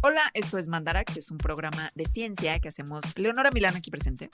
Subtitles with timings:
[0.00, 4.30] Hola, esto es Mandarax, es un programa de ciencia que hacemos Leonora Milán aquí presente.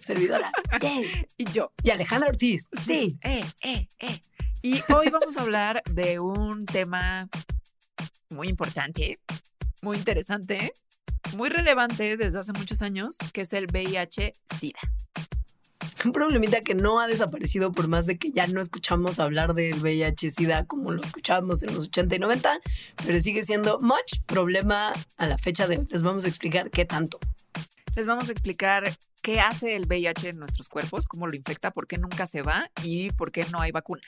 [0.00, 0.50] Servidora.
[1.36, 1.72] Y yo.
[1.84, 2.68] Y Alejandra Ortiz.
[2.84, 3.16] Sí.
[3.22, 4.22] Eh, eh, eh.
[4.60, 7.28] Y hoy vamos a hablar de un tema
[8.28, 9.20] muy importante,
[9.82, 10.74] muy interesante,
[11.36, 14.80] muy relevante desde hace muchos años, que es el VIH-Sida.
[16.04, 19.80] Un problemita que no ha desaparecido por más de que ya no escuchamos hablar del
[19.80, 22.60] VIH-Sida como lo escuchábamos en los 80 y 90,
[23.04, 25.86] pero sigue siendo much problema a la fecha de hoy.
[25.90, 27.18] Les vamos a explicar qué tanto.
[27.96, 28.84] Les vamos a explicar
[29.20, 32.70] qué hace el VIH en nuestros cuerpos, cómo lo infecta, por qué nunca se va
[32.82, 34.02] y por qué no hay vacuna.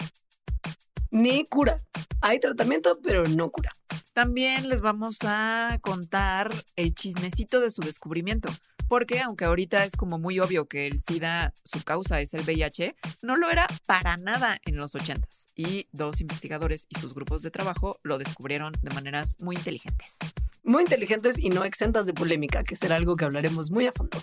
[1.11, 1.77] Ni cura.
[2.23, 3.73] Hay tratamiento, pero no cura.
[4.15, 8.51] También les vamos a contar el chismecito de su descubrimiento,
[8.93, 12.95] porque aunque ahorita es como muy obvio que el SIDA, su causa es el VIH,
[13.23, 15.47] no lo era para nada en los 80s.
[15.57, 20.19] Y dos investigadores y sus grupos de trabajo lo descubrieron de maneras muy inteligentes.
[20.63, 24.19] Muy inteligentes y no exentas de polémica, que será algo que hablaremos muy a fondo.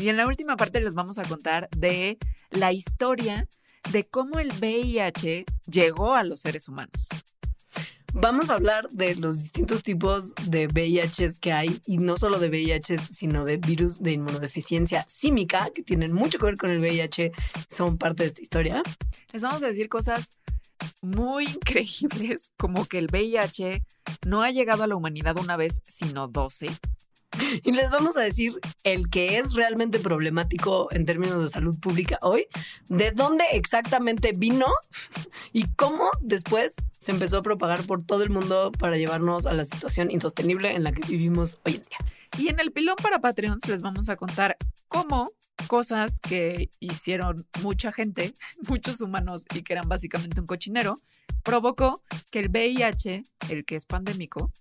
[0.00, 2.16] Y en la última parte les vamos a contar de
[2.50, 3.46] la historia
[3.92, 7.08] de cómo el VIH llegó a los seres humanos.
[8.14, 12.48] Vamos a hablar de los distintos tipos de VIHs que hay, y no solo de
[12.48, 17.32] VIHs, sino de virus de inmunodeficiencia símica, que tienen mucho que ver con el VIH,
[17.68, 18.82] son parte de esta historia.
[19.32, 20.34] Les vamos a decir cosas
[21.02, 23.84] muy increíbles, como que el VIH
[24.26, 26.68] no ha llegado a la humanidad una vez, sino 12.
[27.64, 32.18] Y les vamos a decir el que es realmente problemático en términos de salud pública
[32.22, 32.46] hoy,
[32.88, 34.66] de dónde exactamente vino
[35.52, 39.64] y cómo después se empezó a propagar por todo el mundo para llevarnos a la
[39.64, 41.98] situación insostenible en la que vivimos hoy en día.
[42.38, 44.56] Y en el pilón para Patreons les vamos a contar
[44.88, 45.32] cómo
[45.66, 48.34] cosas que hicieron mucha gente,
[48.68, 51.00] muchos humanos y que eran básicamente un cochinero,
[51.42, 54.52] provocó que el VIH, el que es pandémico,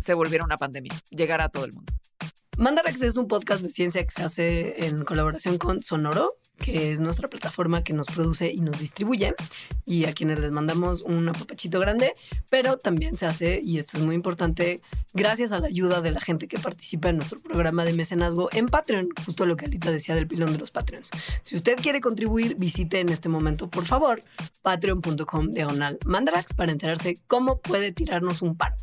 [0.00, 1.92] se volviera una pandemia, llegara a todo el mundo.
[2.58, 7.00] Mandarax es un podcast de ciencia que se hace en colaboración con Sonoro, que es
[7.00, 9.34] nuestra plataforma que nos produce y nos distribuye,
[9.84, 12.14] y a quienes les mandamos un apapachito grande,
[12.48, 14.80] pero también se hace, y esto es muy importante,
[15.12, 18.66] gracias a la ayuda de la gente que participa en nuestro programa de mecenazgo en
[18.66, 21.10] Patreon, justo lo que Alita decía del pilón de los Patreons.
[21.42, 24.22] Si usted quiere contribuir, visite en este momento, por favor,
[24.62, 28.76] patreon.com diagonal mandarax para enterarse cómo puede tirarnos un paro.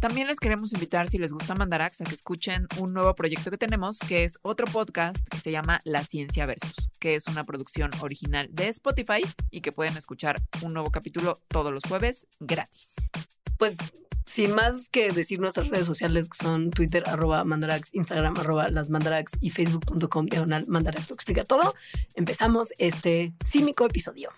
[0.00, 3.58] También les queremos invitar, si les gusta Mandarax, a que escuchen un nuevo proyecto que
[3.58, 7.90] tenemos, que es otro podcast que se llama La Ciencia Versus, que es una producción
[8.00, 12.94] original de Spotify y que pueden escuchar un nuevo capítulo todos los jueves gratis.
[13.58, 13.76] Pues
[14.24, 18.88] sin más que decir nuestras redes sociales, que son Twitter, arroba mandarax, Instagram, arroba las
[18.88, 21.74] mandarax y facebook.com diagonal mandarax lo explica todo,
[22.14, 24.30] empezamos este címico episodio.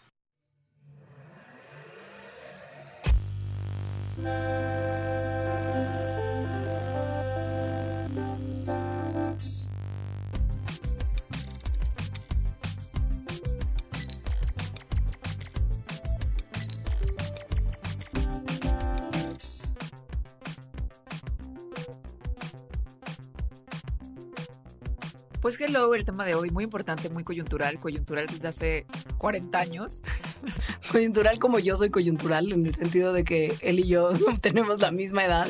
[25.42, 28.86] Pues hello, el tema de hoy muy importante, muy coyuntural, coyuntural desde hace
[29.18, 30.00] 40 años.
[30.92, 34.92] Coyuntural como yo soy coyuntural, en el sentido de que él y yo tenemos la
[34.92, 35.48] misma edad.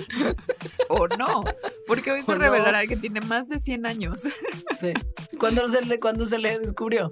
[0.88, 1.44] O no,
[1.86, 2.41] porque hoy se ¿O no?
[2.41, 4.22] revelará que tiene más de 100 años.
[4.81, 4.94] Sí.
[5.38, 7.10] ¿Cuándo se le, cuándo se le descubrió?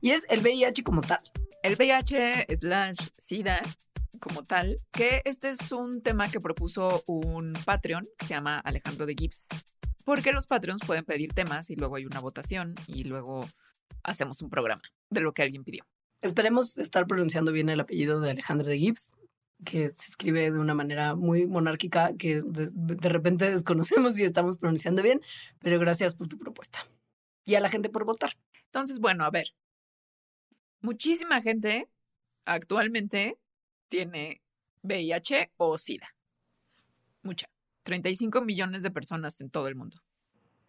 [0.00, 1.20] Y es el VIH como tal.
[1.62, 3.60] El VIH slash SIDA
[4.20, 9.04] como tal, que este es un tema que propuso un Patreon que se llama Alejandro
[9.04, 9.48] de Gibbs.
[10.06, 13.44] Porque los Patreons pueden pedir temas y luego hay una votación y luego
[14.04, 15.84] hacemos un programa de lo que alguien pidió.
[16.22, 19.10] Esperemos estar pronunciando bien el apellido de Alejandro de Gibbs,
[19.64, 24.58] que se escribe de una manera muy monárquica que de, de repente desconocemos si estamos
[24.58, 25.20] pronunciando bien,
[25.58, 26.86] pero gracias por tu propuesta.
[27.44, 28.38] Y a la gente por votar.
[28.66, 29.56] Entonces, bueno, a ver.
[30.82, 31.88] Muchísima gente
[32.44, 33.38] actualmente
[33.88, 34.40] tiene
[34.82, 36.14] VIH o SIDA.
[37.24, 37.48] Mucha.
[37.86, 39.96] 35 millones de personas en todo el mundo.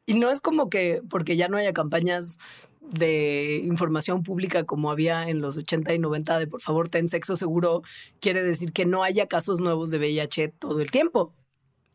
[0.05, 2.37] Y no es como que porque ya no haya campañas
[2.79, 7.35] de información pública como había en los 80 y 90 de por favor ten sexo
[7.35, 7.81] seguro,
[8.21, 11.33] quiere decir que no haya casos nuevos de VIH todo el tiempo.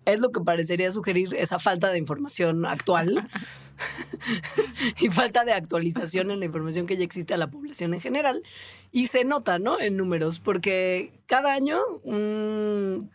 [0.04, 3.30] Es lo que parecería sugerir esa falta de información actual
[5.00, 8.42] y falta de actualización en la información que ya existe a la población en general.
[8.90, 9.78] Y se nota, ¿no?
[9.78, 13.10] En números, porque cada año un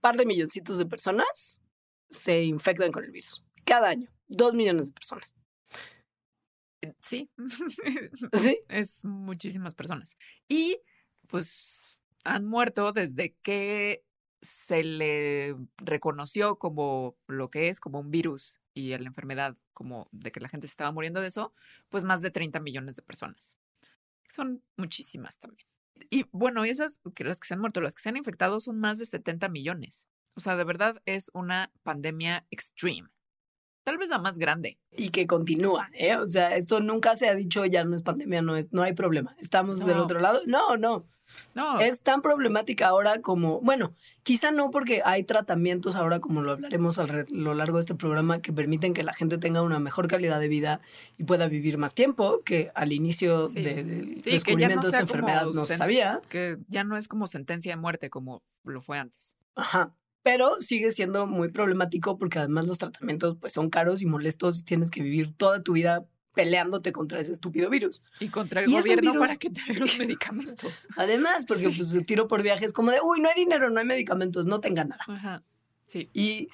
[0.00, 1.60] par de milloncitos de personas
[2.10, 3.44] se infectan con el virus.
[3.64, 5.36] Cada año, dos millones de personas.
[7.02, 7.30] Sí.
[8.32, 8.58] ¿Sí?
[8.68, 10.16] Es muchísimas personas.
[10.48, 10.80] Y
[11.26, 14.04] pues han muerto desde que
[14.42, 20.32] se le reconoció como lo que es, como un virus y la enfermedad, como de
[20.32, 21.52] que la gente se estaba muriendo de eso,
[21.88, 23.56] pues más de 30 millones de personas.
[24.28, 25.66] Son muchísimas también.
[26.08, 28.78] Y bueno, esas, que las que se han muerto, las que se han infectado son
[28.78, 30.08] más de 70 millones.
[30.34, 33.10] O sea, de verdad es una pandemia extreme.
[33.84, 34.78] Tal vez la más grande.
[34.92, 36.16] Y que continúa, ¿eh?
[36.16, 38.92] O sea, esto nunca se ha dicho, ya no es pandemia, no es, no hay
[38.92, 39.34] problema.
[39.38, 40.40] Estamos del otro lado.
[40.46, 41.06] No, no.
[41.54, 41.80] No.
[41.80, 46.98] Es tan problemática ahora como, bueno, quizá no porque hay tratamientos ahora, como lo hablaremos
[46.98, 50.40] a lo largo de este programa, que permiten que la gente tenga una mejor calidad
[50.40, 50.80] de vida
[51.18, 55.76] y pueda vivir más tiempo, que al inicio del descubrimiento de esta enfermedad no se
[55.76, 56.20] sabía.
[56.28, 59.36] Que ya no es como sentencia de muerte como lo fue antes.
[59.54, 59.94] Ajá.
[60.22, 64.64] Pero sigue siendo muy problemático porque además los tratamientos pues son caros y molestos y
[64.64, 66.04] tienes que vivir toda tu vida
[66.34, 68.02] peleándote contra ese estúpido virus.
[68.20, 70.88] Y contra el gobierno para que te den los medicamentos.
[70.96, 73.86] Además, porque pues tiro por viaje es como de, uy, no hay dinero, no hay
[73.86, 75.04] medicamentos, no tenga nada.
[75.08, 75.42] Ajá.
[75.86, 76.08] Sí.
[76.12, 76.48] Y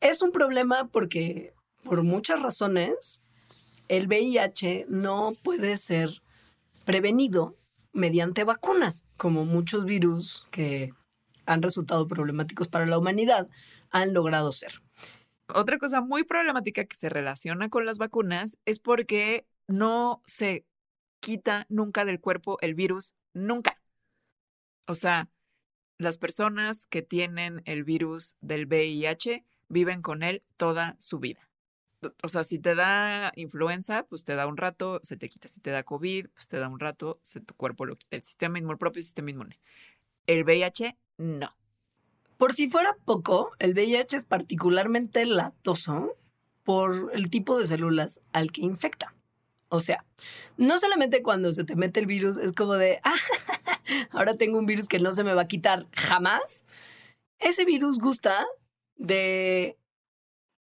[0.00, 3.20] es un problema porque por muchas razones
[3.88, 6.22] el VIH no puede ser
[6.84, 7.56] prevenido
[7.92, 10.92] mediante vacunas, como muchos virus que
[11.46, 13.48] han resultado problemáticos para la humanidad
[13.90, 14.82] han logrado ser.
[15.48, 20.64] Otra cosa muy problemática que se relaciona con las vacunas es porque no se
[21.20, 23.80] quita nunca del cuerpo el virus, nunca.
[24.86, 25.28] O sea,
[25.98, 31.48] las personas que tienen el virus del VIH viven con él toda su vida.
[32.22, 35.48] O sea, si te da influenza, pues te da un rato, se te quita.
[35.48, 38.16] Si te da COVID, pues te da un rato, se, tu cuerpo lo quita.
[38.16, 39.58] El sistema inmune, el propio sistema inmune.
[40.26, 41.56] El VIH, no.
[42.36, 46.16] Por si fuera poco, el VIH es particularmente latoso
[46.64, 49.14] por el tipo de células al que infecta.
[49.68, 50.04] O sea,
[50.56, 53.14] no solamente cuando se te mete el virus es como de, ah,
[54.10, 56.64] ahora tengo un virus que no se me va a quitar jamás.
[57.38, 58.46] Ese virus gusta
[58.96, 59.76] de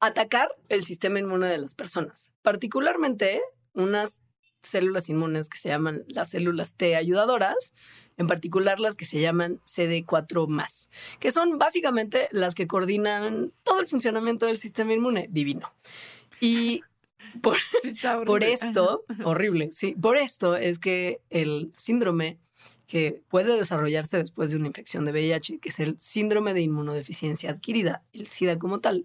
[0.00, 3.40] atacar el sistema inmune de las personas, particularmente
[3.72, 4.20] unas
[4.62, 7.74] células inmunes que se llaman las células T ayudadoras,
[8.18, 10.88] en particular las que se llaman CD4
[11.18, 15.72] que son básicamente las que coordinan todo el funcionamiento del sistema inmune divino.
[16.40, 16.82] Y
[17.42, 17.56] por,
[18.26, 22.38] por esto, horrible, sí, por esto es que el síndrome
[22.86, 27.50] que puede desarrollarse después de una infección de VIH, que es el síndrome de inmunodeficiencia
[27.50, 29.04] adquirida, el SIDA como tal,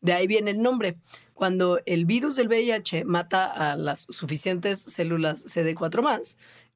[0.00, 0.96] de ahí viene el nombre.
[1.32, 6.02] Cuando el virus del VIH mata a las suficientes células CD4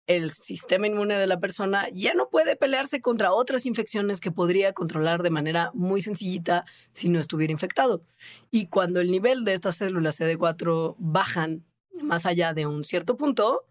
[0.06, 4.72] el sistema inmune de la persona ya no puede pelearse contra otras infecciones que podría
[4.72, 8.02] controlar de manera muy sencillita si no estuviera infectado.
[8.50, 11.64] Y cuando el nivel de estas células CD4 bajan
[12.00, 13.64] más allá de un cierto punto,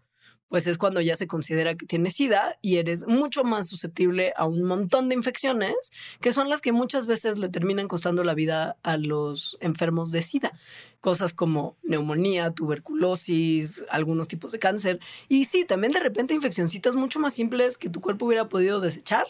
[0.48, 4.46] pues es cuando ya se considera que tienes SIDA y eres mucho más susceptible a
[4.46, 5.74] un montón de infecciones
[6.20, 10.22] que son las que muchas veces le terminan costando la vida a los enfermos de
[10.22, 10.52] SIDA.
[11.00, 15.00] Cosas como neumonía, tuberculosis, algunos tipos de cáncer.
[15.28, 19.26] Y sí, también de repente infeccioncitas mucho más simples que tu cuerpo hubiera podido desechar.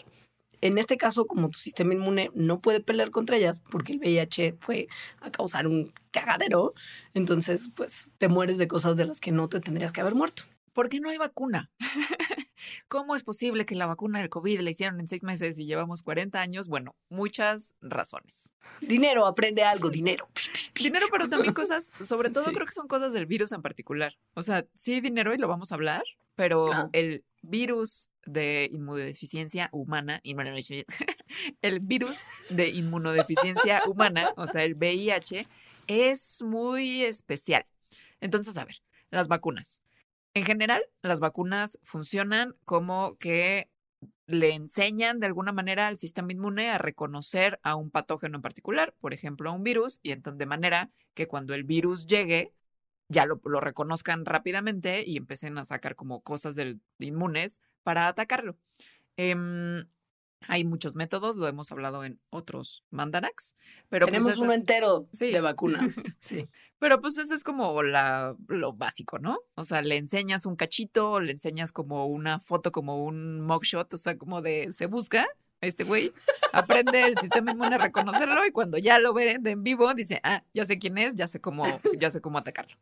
[0.61, 4.55] En este caso, como tu sistema inmune no puede pelear contra ellas porque el VIH
[4.59, 4.87] fue
[5.21, 6.73] a causar un cagadero,
[7.13, 10.43] entonces pues te mueres de cosas de las que no te tendrías que haber muerto.
[10.77, 11.71] ¿Por qué no hay vacuna?
[12.87, 16.03] ¿Cómo es posible que la vacuna del COVID la hicieron en seis meses y llevamos
[16.03, 16.67] 40 años?
[16.67, 18.51] Bueno, muchas razones.
[18.81, 20.27] Dinero, aprende algo, dinero.
[20.75, 24.19] Dinero, pero también cosas, sobre todo creo que son cosas del virus en particular.
[24.35, 26.03] O sea, sí dinero y lo vamos a hablar,
[26.35, 30.21] pero el virus de inmunodeficiencia humana,
[31.63, 32.19] el virus
[32.51, 35.47] de inmunodeficiencia humana, o sea, el VIH,
[35.87, 37.65] es muy especial.
[38.21, 39.81] Entonces, a ver, las vacunas.
[40.37, 43.71] En general, las vacunas funcionan como que
[44.27, 48.93] le enseñan de alguna manera al sistema inmune a reconocer a un patógeno en particular,
[48.99, 52.53] por ejemplo, a un virus, y entonces de manera que cuando el virus llegue,
[53.09, 58.59] ya lo, reconozcan rápidamente y empiecen a sacar como cosas del inmunes para atacarlo.
[59.15, 59.87] Em,
[60.47, 63.55] hay muchos métodos, lo hemos hablado en otros mandarax,
[63.89, 66.01] pero pues, tenemos uno entero de vacunas.
[66.19, 66.47] sí.
[66.79, 69.39] Pero pues eso es como la, lo básico, ¿no?
[69.55, 73.97] O sea, le enseñas un cachito, le enseñas como una foto, como un mugshot, o
[73.97, 75.27] sea, como de se busca
[75.61, 76.11] este güey,
[76.53, 80.43] aprende el sistema inmune a reconocerlo y cuando ya lo ve en vivo dice, ah,
[80.53, 81.65] ya sé quién es, ya sé cómo,
[81.97, 82.77] ya sé cómo atacarlo.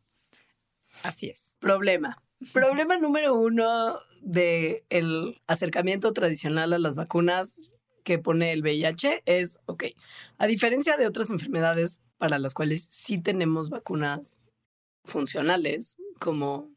[1.02, 1.54] Así es.
[1.58, 2.22] Problema.
[2.52, 7.70] Problema número uno de el acercamiento tradicional a las vacunas
[8.04, 9.84] que pone el VIH es, ok,
[10.38, 14.38] a diferencia de otras enfermedades para las cuales sí tenemos vacunas
[15.04, 16.75] funcionales, como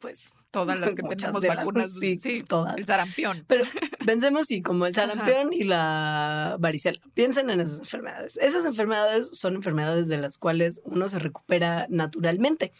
[0.00, 2.76] pues todas las que Muchas tenemos de las- vacunas, sí, sí, todas.
[2.76, 3.44] el sarampión.
[3.46, 3.64] Pero
[4.04, 7.00] pensemos sí, como el sarampión y la varicela.
[7.14, 8.36] Piensen en esas enfermedades.
[8.38, 12.72] Esas enfermedades son enfermedades de las cuales uno se recupera naturalmente.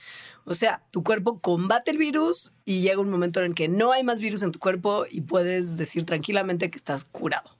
[0.45, 4.05] O sea, tu cuerpo combate el virus y llega un momento en que no hay
[4.05, 7.59] más virus en tu cuerpo y puedes decir tranquilamente que estás curado.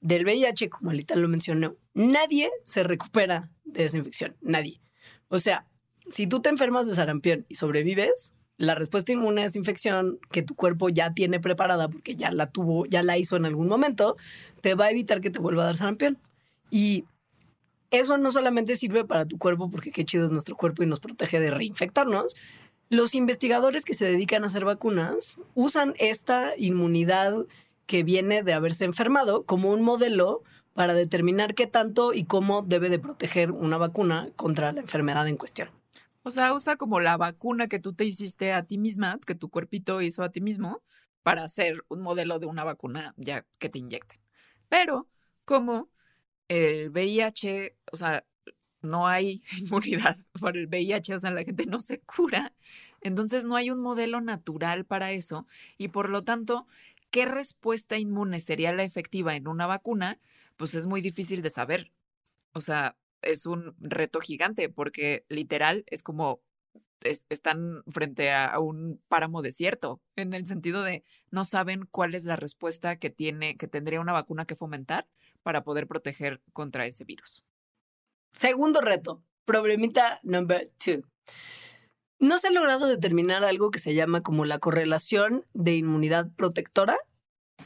[0.00, 4.36] Del VIH, como Alita lo mencionó, nadie se recupera de esa infección.
[4.40, 4.80] Nadie.
[5.28, 5.66] O sea,
[6.10, 10.42] si tú te enfermas de sarampión y sobrevives, la respuesta inmune a esa infección que
[10.42, 14.16] tu cuerpo ya tiene preparada porque ya la tuvo, ya la hizo en algún momento,
[14.60, 16.16] te va a evitar que te vuelva a dar sarampión.
[16.70, 17.04] Y
[17.90, 21.00] eso no solamente sirve para tu cuerpo porque qué chido es nuestro cuerpo y nos
[21.00, 22.36] protege de reinfectarnos.
[22.88, 27.46] Los investigadores que se dedican a hacer vacunas usan esta inmunidad
[27.86, 32.90] que viene de haberse enfermado como un modelo para determinar qué tanto y cómo debe
[32.90, 35.81] de proteger una vacuna contra la enfermedad en cuestión.
[36.22, 39.50] O sea, usa como la vacuna que tú te hiciste a ti misma, que tu
[39.50, 40.82] cuerpito hizo a ti mismo,
[41.22, 44.20] para hacer un modelo de una vacuna ya que te inyecten.
[44.68, 45.08] Pero
[45.44, 45.90] como
[46.48, 48.24] el VIH, o sea,
[48.82, 52.54] no hay inmunidad para el VIH, o sea, la gente no se cura,
[53.00, 55.46] entonces no hay un modelo natural para eso
[55.78, 56.66] y por lo tanto,
[57.10, 60.20] ¿qué respuesta inmune sería la efectiva en una vacuna?
[60.56, 61.92] Pues es muy difícil de saber.
[62.52, 66.40] O sea, es un reto gigante porque literal es como
[67.02, 72.14] es- están frente a, a un páramo desierto en el sentido de no saben cuál
[72.14, 75.08] es la respuesta que tiene que tendría una vacuna que fomentar
[75.42, 77.42] para poder proteger contra ese virus.
[78.32, 81.02] Segundo reto, problemita number two.
[82.20, 86.96] No se ha logrado determinar algo que se llama como la correlación de inmunidad protectora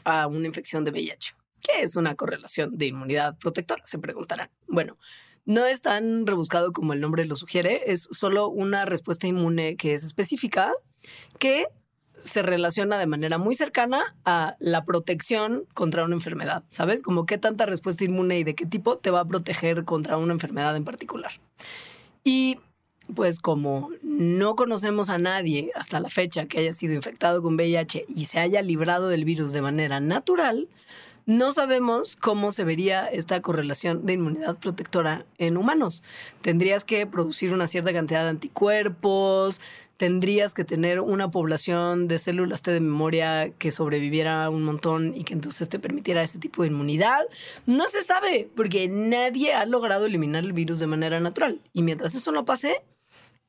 [0.04, 1.34] a una infección de VIH.
[1.62, 3.82] ¿Qué es una correlación de inmunidad protectora?
[3.86, 4.50] Se preguntarán.
[4.66, 4.96] Bueno,
[5.46, 9.94] no es tan rebuscado como el nombre lo sugiere, es solo una respuesta inmune que
[9.94, 10.72] es específica,
[11.38, 11.66] que
[12.18, 17.02] se relaciona de manera muy cercana a la protección contra una enfermedad, ¿sabes?
[17.02, 20.32] Como qué tanta respuesta inmune y de qué tipo te va a proteger contra una
[20.32, 21.32] enfermedad en particular.
[22.24, 22.58] Y
[23.14, 28.06] pues como no conocemos a nadie hasta la fecha que haya sido infectado con VIH
[28.08, 30.68] y se haya librado del virus de manera natural,
[31.26, 36.04] no sabemos cómo se vería esta correlación de inmunidad protectora en humanos.
[36.40, 39.61] Tendrías que producir una cierta cantidad de anticuerpos,
[39.97, 45.25] tendrías que tener una población de células T de memoria que sobreviviera un montón y
[45.25, 47.25] que entonces te permitiera ese tipo de inmunidad.
[47.66, 51.61] No se sabe, porque nadie ha logrado eliminar el virus de manera natural.
[51.73, 52.83] Y mientras eso no pase,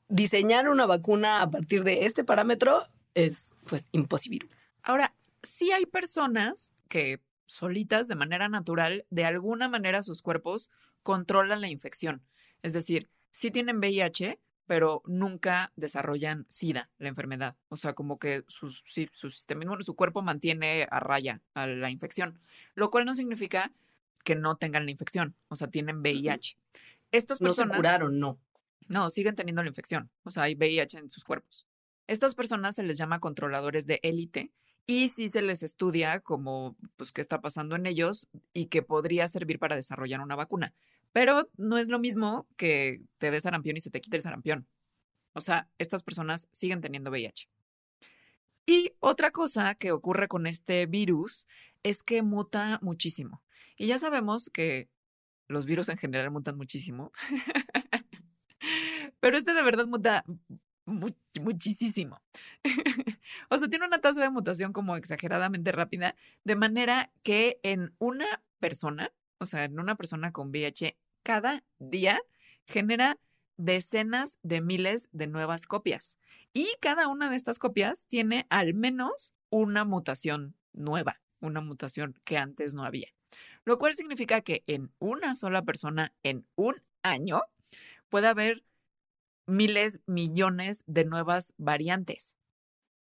[0.09, 2.81] diseñar una vacuna a partir de este parámetro
[3.13, 4.49] es pues imposible.
[4.81, 10.69] Ahora, sí hay personas que solitas, de manera natural, de alguna manera sus cuerpos
[11.01, 12.21] controlan la infección.
[12.61, 17.55] Es decir, sí tienen VIH, pero nunca desarrollan SIDA, la enfermedad.
[17.69, 21.65] O sea, como que su, sí, su sistema inmune, su cuerpo mantiene a raya a
[21.65, 22.39] la infección,
[22.75, 23.71] lo cual no significa
[24.25, 26.57] que no tengan la infección, o sea, tienen VIH.
[27.13, 28.37] Estas No se personas curaron, no.
[28.89, 30.11] no, siguen teniendo la infección.
[30.23, 31.65] O sea, hay VIH en sus cuerpos.
[32.07, 34.51] Estas personas se les llama controladores de élite
[34.87, 39.27] y sí se les estudia como, pues, qué está pasando en ellos y que podría
[39.27, 40.73] servir para desarrollar una vacuna.
[41.11, 44.65] Pero no es lo mismo que te des sarampión y se te quite el sarampión.
[45.33, 47.49] O sea, estas personas siguen teniendo VIH.
[48.65, 51.47] Y otra cosa que ocurre con este virus
[51.83, 53.43] es que muta muchísimo.
[53.75, 54.89] Y ya sabemos que
[55.47, 57.11] los virus en general mutan muchísimo.
[59.19, 60.23] Pero este de verdad muta
[60.87, 62.19] mu- muchísimo.
[63.49, 68.25] o sea, tiene una tasa de mutación como exageradamente rápida, de manera que en una
[68.59, 72.19] persona, o sea, en una persona con VIH, cada día
[72.65, 73.19] genera
[73.57, 76.17] decenas de miles de nuevas copias.
[76.53, 82.37] Y cada una de estas copias tiene al menos una mutación nueva, una mutación que
[82.37, 83.09] antes no había.
[83.65, 87.41] Lo cual significa que en una sola persona, en un año,
[88.09, 88.63] puede haber
[89.47, 92.35] miles, millones de nuevas variantes.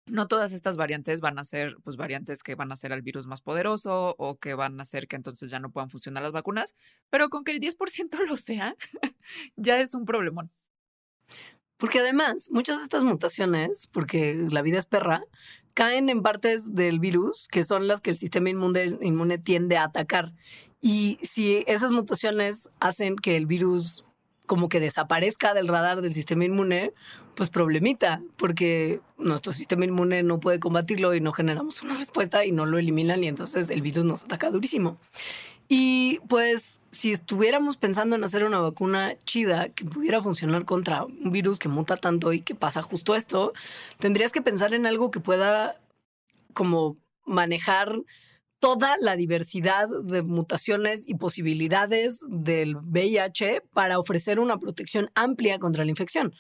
[0.07, 3.27] No todas estas variantes van a ser, pues, variantes que van a ser al virus
[3.27, 6.75] más poderoso o que van a hacer que entonces ya no puedan funcionar las vacunas,
[7.09, 8.75] pero con que el 10% lo sea,
[9.57, 10.51] ya es un problemón.
[11.77, 15.25] Porque además, muchas de estas mutaciones, porque la vida es perra,
[15.75, 19.85] caen en partes del virus que son las que el sistema inmune, inmune tiende a
[19.85, 20.33] atacar.
[20.81, 24.05] Y si esas mutaciones hacen que el virus
[24.47, 26.93] como que desaparezca del radar del sistema inmune,
[27.35, 32.53] pues problemita, porque nuestro sistema inmune no puede combatirlo y no generamos una respuesta y
[32.53, 34.99] no lo eliminan y entonces el virus nos ataca durísimo.
[35.69, 41.31] Y pues si estuviéramos pensando en hacer una vacuna chida que pudiera funcionar contra un
[41.31, 43.55] virus que muta tanto y que pasa justo esto,
[43.99, 45.81] tendrías que pensar en algo que pueda
[46.53, 48.03] como manejar
[48.63, 55.85] toda la diversidad de mutaciones y posibilidades del VIH para ofrecer una protección amplia contra
[55.85, 56.33] la infección.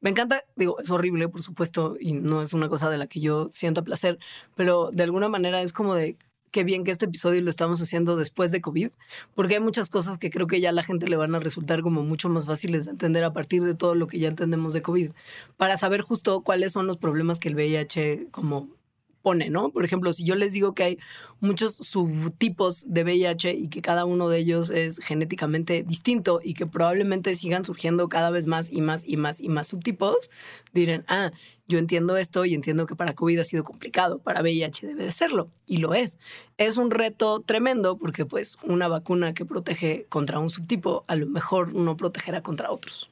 [0.00, 3.20] Me encanta, digo, es horrible, por supuesto, y no es una cosa de la que
[3.20, 4.18] yo sienta placer,
[4.56, 6.16] pero de alguna manera es como de
[6.50, 8.88] qué bien que este episodio lo estamos haciendo después de COVID,
[9.34, 11.82] porque hay muchas cosas que creo que ya a la gente le van a resultar
[11.82, 14.80] como mucho más fáciles de entender a partir de todo lo que ya entendemos de
[14.80, 15.10] COVID,
[15.58, 18.79] para saber justo cuáles son los problemas que el VIH como
[19.22, 19.70] pone, ¿no?
[19.70, 20.98] Por ejemplo, si yo les digo que hay
[21.40, 26.66] muchos subtipos de VIH y que cada uno de ellos es genéticamente distinto y que
[26.66, 30.30] probablemente sigan surgiendo cada vez más y más y más y más subtipos,
[30.72, 31.32] dirán, ah,
[31.70, 35.12] yo entiendo esto y entiendo que para COVID ha sido complicado, para VIH debe de
[35.12, 36.18] serlo, y lo es.
[36.58, 41.26] Es un reto tremendo porque pues una vacuna que protege contra un subtipo a lo
[41.26, 43.10] mejor no protegerá contra otros.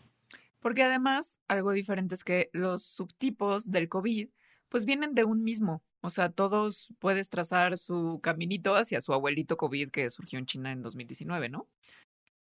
[0.61, 4.29] Porque además, algo diferente es que los subtipos del COVID
[4.69, 5.83] pues vienen de un mismo.
[6.01, 10.73] O sea, todos puedes trazar su caminito hacia su abuelito COVID que surgió en China
[10.73, 11.67] en 2019, ¿no?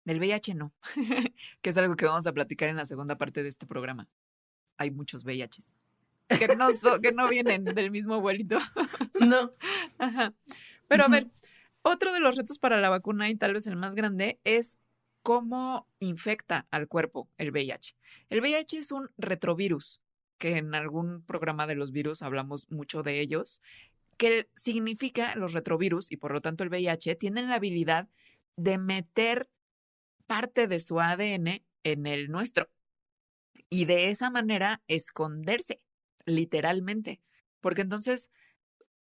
[0.04, 0.72] Del VIH no,
[1.62, 4.08] que es algo que vamos a platicar en la segunda parte de este programa.
[4.78, 5.74] Hay muchos VIHs
[6.38, 6.68] que no,
[7.00, 8.58] que no vienen del mismo abuelito.
[9.20, 9.52] no.
[10.88, 11.30] Pero a ver,
[11.82, 14.78] otro de los retos para la vacuna y tal vez el más grande es
[15.22, 17.96] cómo infecta al cuerpo el VIH.
[18.28, 20.00] El VIH es un retrovirus
[20.42, 23.62] que en algún programa de los virus hablamos mucho de ellos,
[24.16, 28.08] que significa los retrovirus y por lo tanto el VIH tienen la habilidad
[28.56, 29.48] de meter
[30.26, 32.68] parte de su ADN en el nuestro
[33.70, 35.80] y de esa manera esconderse,
[36.26, 37.20] literalmente.
[37.60, 38.28] Porque entonces,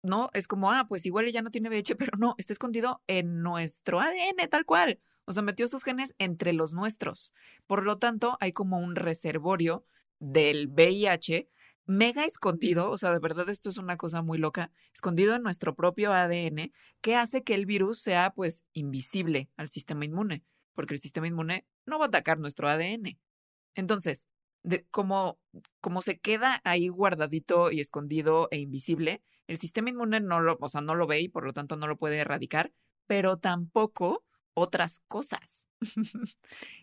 [0.02, 3.42] no, es como, ah, pues igual ya no tiene VIH, pero no, está escondido en
[3.42, 4.99] nuestro ADN tal cual.
[5.26, 7.35] O sea, metió sus genes entre los nuestros.
[7.66, 9.85] Por lo tanto, hay como un reservorio
[10.18, 11.48] del VIH
[11.88, 15.75] mega escondido, o sea, de verdad esto es una cosa muy loca, escondido en nuestro
[15.75, 16.70] propio ADN,
[17.00, 21.66] que hace que el virus sea pues invisible al sistema inmune, porque el sistema inmune
[21.86, 23.19] no va a atacar nuestro ADN.
[23.75, 24.26] Entonces,
[24.62, 25.38] de, como,
[25.80, 30.69] como se queda ahí guardadito y escondido e invisible, el sistema inmune no lo, o
[30.69, 32.71] sea, no lo ve y por lo tanto no lo puede erradicar,
[33.06, 35.69] pero tampoco otras cosas.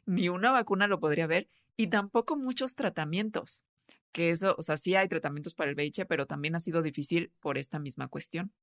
[0.08, 3.64] Ni una vacuna lo podría ver y tampoco muchos tratamientos.
[4.12, 7.32] Que eso, o sea, sí hay tratamientos para el VIH, pero también ha sido difícil
[7.42, 8.54] por esta misma cuestión.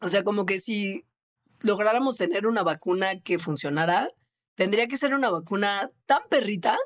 [0.00, 1.06] O sea, como que si
[1.62, 4.10] lográramos tener una vacuna que funcionara,
[4.54, 6.76] tendría que ser una vacuna tan perrita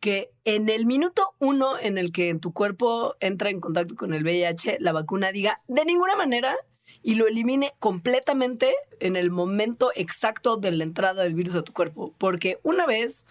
[0.00, 4.22] que en el minuto uno en el que tu cuerpo entra en contacto con el
[4.22, 6.56] VIH, la vacuna diga de ninguna manera
[7.02, 11.72] y lo elimine completamente en el momento exacto de la entrada del virus a tu
[11.72, 12.14] cuerpo.
[12.18, 13.24] Porque una vez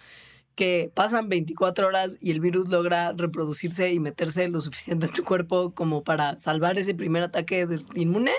[0.54, 5.24] que pasan 24 horas y el virus logra reproducirse y meterse lo suficiente en tu
[5.24, 8.32] cuerpo como para salvar ese primer ataque de inmune,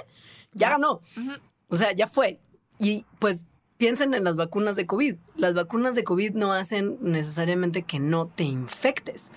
[0.53, 1.01] ya ganó.
[1.67, 2.39] O sea, ya fue.
[2.79, 3.45] Y pues
[3.77, 5.15] piensen en las vacunas de COVID.
[5.35, 9.31] Las vacunas de COVID no hacen necesariamente que no te infectes.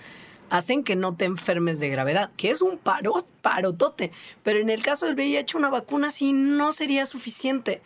[0.49, 4.11] Hacen que no te enfermes de gravedad, que es un paro, parotote.
[4.41, 7.81] Pero en el caso del VIH, una vacuna así no sería suficiente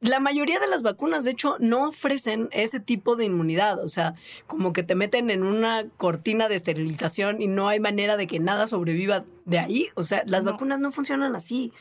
[0.00, 3.82] la mayoría de las vacunas, de hecho, no ofrecen ese tipo de inmunidad.
[3.82, 4.14] O sea,
[4.46, 8.38] como que te meten en una cortina de esterilización y no hay manera de que
[8.38, 9.88] nada sobreviva de ahí.
[9.94, 11.72] O sea, las vacunas no funcionan así.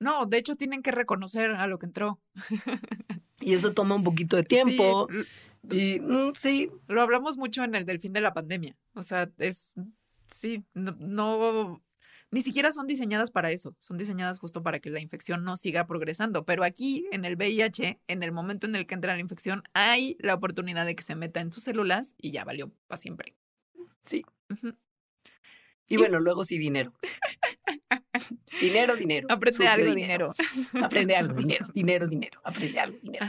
[0.00, 2.20] No, de hecho tienen que reconocer a lo que entró.
[3.40, 5.08] y eso toma un poquito de tiempo.
[5.70, 6.70] Y mm, sí.
[6.86, 8.76] Lo hablamos mucho en el del fin de la pandemia.
[8.94, 9.74] O sea, es.
[10.28, 11.82] Sí, no
[12.30, 15.86] ni siquiera son diseñadas para eso, son diseñadas justo para que la infección no siga
[15.86, 16.44] progresando.
[16.44, 20.16] Pero aquí, en el VIH, en el momento en el que entra la infección, hay
[20.20, 23.34] la oportunidad de que se meta en tus células y ya valió para siempre.
[24.00, 24.24] Sí.
[25.88, 26.92] y, bueno, luego sí dinero.
[28.60, 29.28] dinero, dinero.
[29.30, 30.34] Aprende algo, dinero.
[30.82, 32.40] Aprende algo, dinero, dinero, dinero.
[32.44, 33.26] Aprende algo, dinero.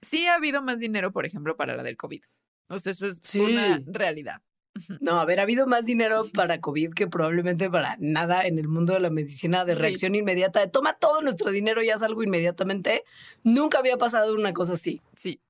[0.00, 2.22] Sí ha habido más dinero, por ejemplo, para la del COVID.
[2.68, 4.42] O sea, eso es una realidad.
[5.00, 9.00] No, haber habido más dinero para COVID que probablemente para nada en el mundo de
[9.00, 13.04] la medicina de reacción inmediata, de toma todo nuestro dinero y haz algo inmediatamente.
[13.42, 15.00] Nunca había pasado una cosa así.
[15.14, 15.40] Sí.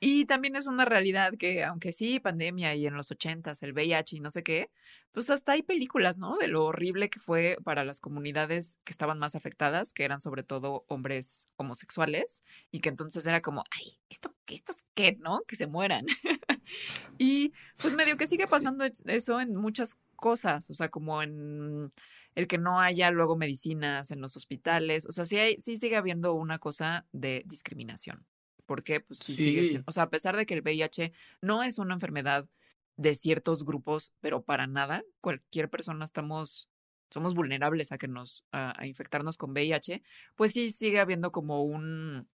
[0.00, 4.16] Y también es una realidad que, aunque sí, pandemia y en los ochentas, el VIH
[4.16, 4.70] y no sé qué,
[5.12, 6.36] pues hasta hay películas, ¿no?
[6.36, 10.42] De lo horrible que fue para las comunidades que estaban más afectadas, que eran sobre
[10.42, 15.40] todo hombres homosexuales, y que entonces era como, ay, esto, esto es qué, ¿no?
[15.46, 16.04] Que se mueran.
[17.18, 21.90] y pues medio que sigue pasando eso en muchas cosas, o sea, como en
[22.34, 25.96] el que no haya luego medicinas en los hospitales, o sea, sí, hay, sí sigue
[25.96, 28.26] habiendo una cosa de discriminación.
[28.66, 31.78] Porque, pues sí, sigue siendo- O sea, a pesar de que el VIH no es
[31.78, 32.48] una enfermedad
[32.96, 36.70] de ciertos grupos, pero para nada, cualquier persona estamos,
[37.10, 40.02] somos vulnerables a que nos, a, a infectarnos con VIH,
[40.34, 42.26] pues sí sigue habiendo como un,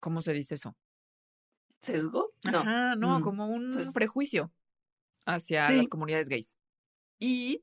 [0.00, 0.74] ¿cómo se dice eso?
[1.80, 2.32] ¿Sesgo?
[2.44, 2.58] No.
[2.60, 4.52] Ajá, no, Mm, como un pues- prejuicio
[5.26, 5.76] hacia Sí.
[5.76, 6.56] las comunidades gays.
[7.18, 7.62] Y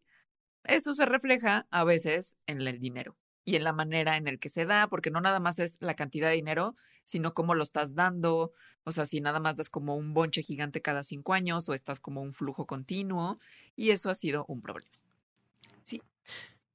[0.63, 4.49] eso se refleja a veces en el dinero y en la manera en el que
[4.49, 7.93] se da, porque no nada más es la cantidad de dinero, sino cómo lo estás
[7.93, 8.51] dando.
[8.83, 11.99] O sea, si nada más das como un bonche gigante cada cinco años o estás
[11.99, 13.39] como un flujo continuo,
[13.75, 14.91] y eso ha sido un problema.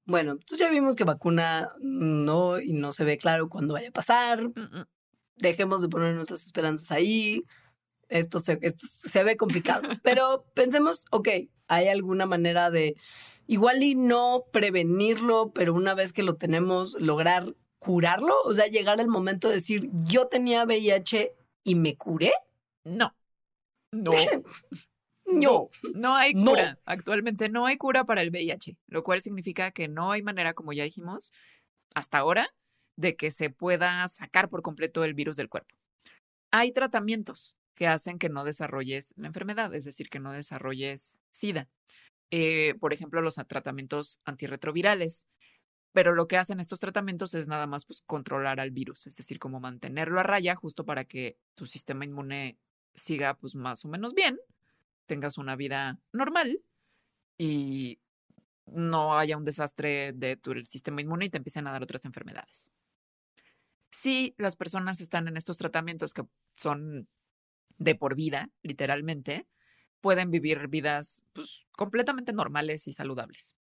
[0.07, 3.93] Bueno, entonces ya vimos que vacuna no y no se ve claro cuándo vaya a
[3.93, 4.43] pasar.
[4.43, 4.87] Mm, mm.
[5.41, 7.45] Dejemos de poner nuestras esperanzas ahí.
[8.09, 9.83] Esto se, esto se ve complicado.
[10.03, 11.29] Pero pensemos, ok,
[11.69, 12.97] hay alguna manera de
[13.47, 18.35] igual y no prevenirlo, pero una vez que lo tenemos, lograr curarlo.
[18.45, 21.33] O sea, llegar al momento de decir, yo tenía VIH
[21.65, 22.33] y me curé.
[22.85, 23.15] No.
[23.93, 24.13] No.
[25.27, 25.69] No.
[25.95, 26.51] No hay No.
[26.53, 26.79] cura.
[26.85, 30.73] Actualmente no hay cura para el VIH, lo cual significa que no hay manera, como
[30.73, 31.33] ya dijimos,
[31.95, 32.49] hasta ahora,
[33.01, 35.75] de que se pueda sacar por completo el virus del cuerpo.
[36.51, 41.69] Hay tratamientos que hacen que no desarrolles la enfermedad, es decir, que no desarrolles SIDA.
[42.31, 45.27] Eh, por ejemplo, los tratamientos antirretrovirales.
[45.93, 49.41] Pero lo que hacen estos tratamientos es nada más pues, controlar al virus, es decir,
[49.41, 52.59] como mantenerlo a raya justo para que tu sistema inmune
[52.95, 54.39] siga pues más o menos bien,
[55.07, 56.61] tengas una vida normal
[57.39, 57.99] y
[58.67, 62.71] no haya un desastre de tu sistema inmune y te empiecen a dar otras enfermedades.
[63.91, 66.25] Si las personas están en estos tratamientos que
[66.57, 67.09] son
[67.79, 69.47] de por vida, literalmente,
[70.01, 73.55] pueden vivir vidas pues, completamente normales y saludables.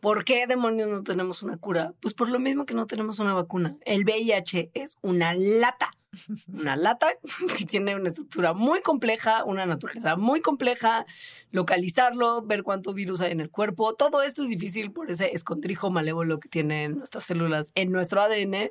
[0.00, 1.92] ¿Por qué demonios no tenemos una cura?
[2.00, 3.76] Pues por lo mismo que no tenemos una vacuna.
[3.84, 5.90] El VIH es una lata.
[6.48, 7.08] Una lata
[7.58, 11.04] que tiene una estructura muy compleja, una naturaleza muy compleja,
[11.50, 13.94] localizarlo, ver cuánto virus hay en el cuerpo.
[13.94, 18.70] Todo esto es difícil por ese escondrijo malévolo que tienen nuestras células en nuestro ADN.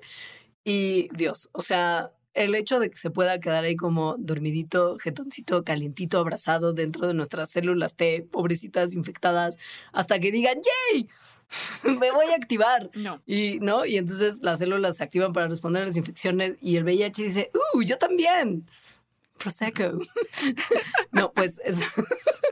[0.70, 5.64] Y Dios, o sea, el hecho de que se pueda quedar ahí como dormidito, jetoncito,
[5.64, 9.58] calientito, abrazado dentro de nuestras células T, pobrecitas infectadas,
[9.94, 10.60] hasta que digan,
[10.94, 11.10] ¡yay!
[11.98, 12.92] Me voy a activar.
[12.94, 13.20] No.
[13.26, 13.84] Y, ¿no?
[13.84, 17.52] Y entonces las células se activan para responder a las infecciones y el VIH dice,
[17.74, 18.70] ¡uh, yo también!
[19.40, 19.98] Prosecco.
[21.12, 21.86] no, pues eso.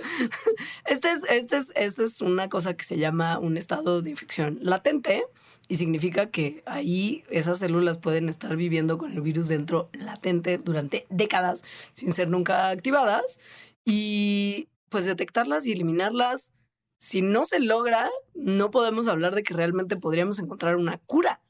[0.86, 4.58] este, es, este, es, este es una cosa que se llama un estado de infección
[4.64, 5.24] latente
[5.68, 11.06] y significa que ahí esas células pueden estar viviendo con el virus dentro latente durante
[11.10, 13.40] décadas sin ser nunca activadas
[13.84, 16.52] y pues detectarlas y eliminarlas.
[17.00, 21.42] Si no se logra, no podemos hablar de que realmente podríamos encontrar una cura.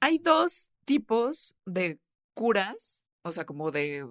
[0.00, 1.98] Hay dos tipos de
[2.34, 4.04] curas, o sea, como de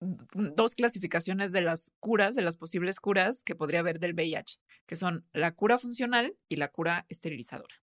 [0.00, 4.58] mm, dos clasificaciones de las curas, de las posibles curas que podría haber del VIH,
[4.86, 7.85] que son la cura funcional y la cura esterilizadora.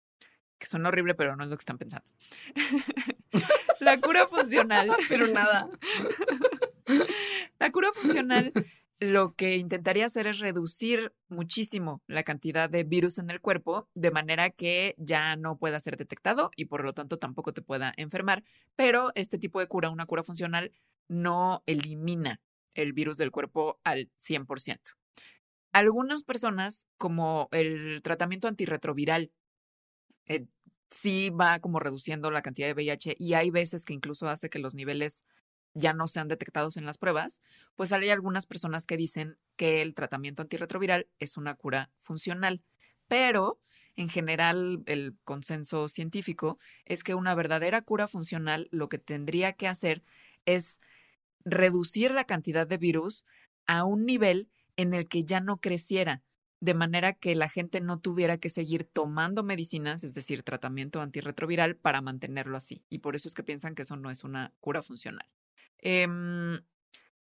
[0.58, 2.06] Que suena horrible, pero no es lo que están pensando.
[3.80, 4.90] la cura funcional.
[5.08, 5.68] Pero nada.
[7.58, 8.52] La cura funcional
[8.98, 14.10] lo que intentaría hacer es reducir muchísimo la cantidad de virus en el cuerpo de
[14.10, 18.42] manera que ya no pueda ser detectado y por lo tanto tampoco te pueda enfermar.
[18.74, 20.72] Pero este tipo de cura, una cura funcional,
[21.08, 22.40] no elimina
[22.74, 24.78] el virus del cuerpo al 100%.
[25.72, 29.30] Algunas personas, como el tratamiento antirretroviral,
[30.26, 30.46] eh,
[30.90, 34.58] sí va como reduciendo la cantidad de VIH y hay veces que incluso hace que
[34.58, 35.24] los niveles
[35.74, 37.42] ya no sean detectados en las pruebas,
[37.74, 42.62] pues hay algunas personas que dicen que el tratamiento antirretroviral es una cura funcional,
[43.08, 43.60] pero
[43.94, 49.68] en general el consenso científico es que una verdadera cura funcional lo que tendría que
[49.68, 50.02] hacer
[50.46, 50.78] es
[51.44, 53.24] reducir la cantidad de virus
[53.66, 56.22] a un nivel en el que ya no creciera,
[56.66, 61.76] de manera que la gente no tuviera que seguir tomando medicinas, es decir, tratamiento antirretroviral,
[61.76, 62.84] para mantenerlo así.
[62.90, 65.30] Y por eso es que piensan que eso no es una cura funcional.
[65.78, 66.60] Em,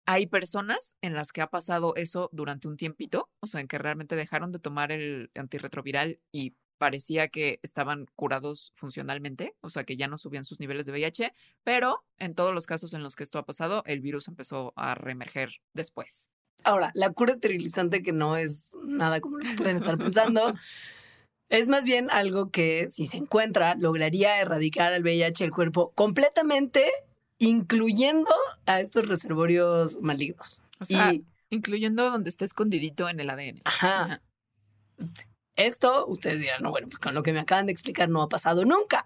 [0.06, 3.78] hay personas en las que ha pasado eso durante un tiempito, o sea, en que
[3.78, 9.96] realmente dejaron de tomar el antirretroviral y parecía que estaban curados funcionalmente, o sea, que
[9.96, 13.24] ya no subían sus niveles de VIH, pero en todos los casos en los que
[13.24, 16.28] esto ha pasado, el virus empezó a reemerger después.
[16.64, 20.54] Ahora, la cura esterilizante, que no es nada como lo que pueden estar pensando,
[21.50, 26.92] es más bien algo que, si se encuentra, lograría erradicar el VIH del cuerpo completamente,
[27.40, 28.34] incluyendo
[28.66, 30.62] a estos reservorios malignos.
[30.80, 33.62] O sea, y, incluyendo donde está escondidito en el ADN.
[33.64, 34.22] ajá, Ajá.
[35.56, 38.30] esto, ustedes dirán, no, bueno, pues con lo que me acaban de explicar no ha
[38.30, 39.06] pasado nunca.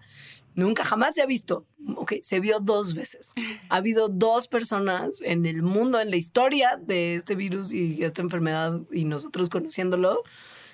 [0.56, 1.66] Nunca, jamás se ha visto.
[1.96, 3.34] Ok, se vio dos veces.
[3.68, 8.22] Ha habido dos personas en el mundo, en la historia de este virus y esta
[8.22, 10.22] enfermedad y nosotros conociéndolo,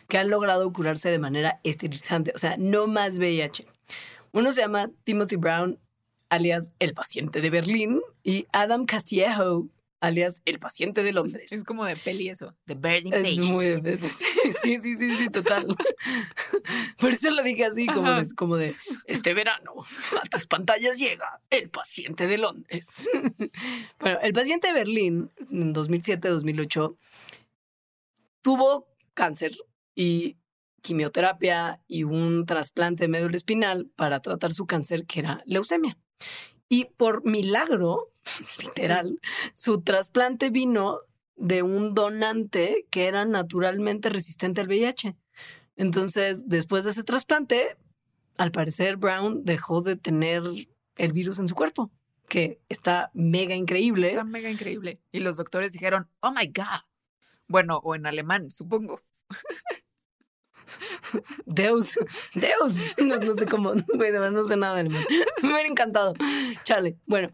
[0.07, 2.33] que han logrado curarse de manera esterilizante.
[2.35, 3.67] O sea, no más VIH.
[4.31, 5.81] Uno se llama Timothy Brown,
[6.29, 9.67] alias el paciente de Berlín, y Adam Castillejo,
[10.03, 11.53] alias el paciente de Londres.
[11.53, 13.51] Es como de peli eso, The Burning Es Patient.
[13.53, 13.99] muy de-
[14.63, 15.65] sí, sí, sí, sí, total.
[16.99, 18.75] Por eso lo dije así, como de, como de
[19.07, 19.73] este verano
[20.21, 23.09] a tus pantallas llega el paciente de Londres.
[24.01, 26.97] Bueno, el paciente de Berlín en 2007-2008
[28.43, 29.53] tuvo cáncer
[29.95, 30.37] y
[30.83, 35.97] quimioterapia y un trasplante de médula espinal para tratar su cáncer que era leucemia.
[36.73, 38.11] Y por milagro,
[38.63, 39.21] literal,
[39.53, 41.01] su trasplante vino
[41.37, 45.15] de un donante que era naturalmente resistente al VIH.
[45.77, 47.77] Entonces, después de ese trasplante,
[48.39, 50.45] al parecer Brown dejó de tener
[50.97, 51.91] el virus en su cuerpo,
[52.27, 54.09] que está mega increíble.
[54.09, 54.99] Está mega increíble.
[55.13, 56.87] Y los doctores dijeron, oh my God.
[57.49, 59.03] Bueno, o en alemán, supongo.
[61.47, 61.99] Deus,
[62.35, 62.95] Deus.
[63.03, 65.05] No, sé cómo, no sé nada de alemán.
[65.43, 66.15] Me hubiera encantado.
[66.65, 66.97] Chale.
[67.07, 67.31] Bueno,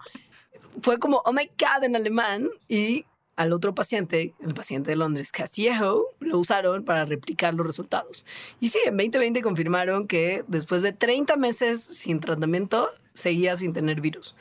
[0.83, 3.05] fue como, oh my God en alemán y
[3.37, 8.27] al otro paciente, el paciente de Londres, Castillejo, lo usaron para replicar los resultados.
[8.59, 14.01] Y sí, en 2020 confirmaron que después de 30 meses sin tratamiento, seguía sin tener
[14.01, 14.35] virus.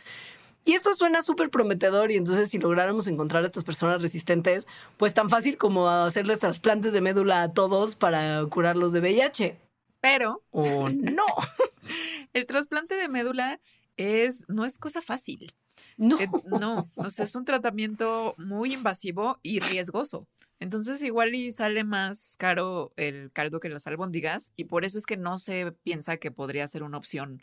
[0.67, 5.13] Y esto suena súper prometedor y entonces si lográramos encontrar a estas personas resistentes, pues
[5.13, 9.57] tan fácil como hacerles trasplantes de médula a todos para curarlos de VIH.
[10.01, 11.23] Pero ¿O no?
[12.33, 13.61] el trasplante de médula
[13.95, 15.53] es, no es cosa fácil.
[15.95, 16.19] No.
[16.19, 16.27] Eh,
[16.59, 20.27] no, o sea, es un tratamiento muy invasivo y riesgoso.
[20.59, 25.05] Entonces igual y sale más caro el caldo que las albóndigas y por eso es
[25.05, 27.41] que no se piensa que podría ser una opción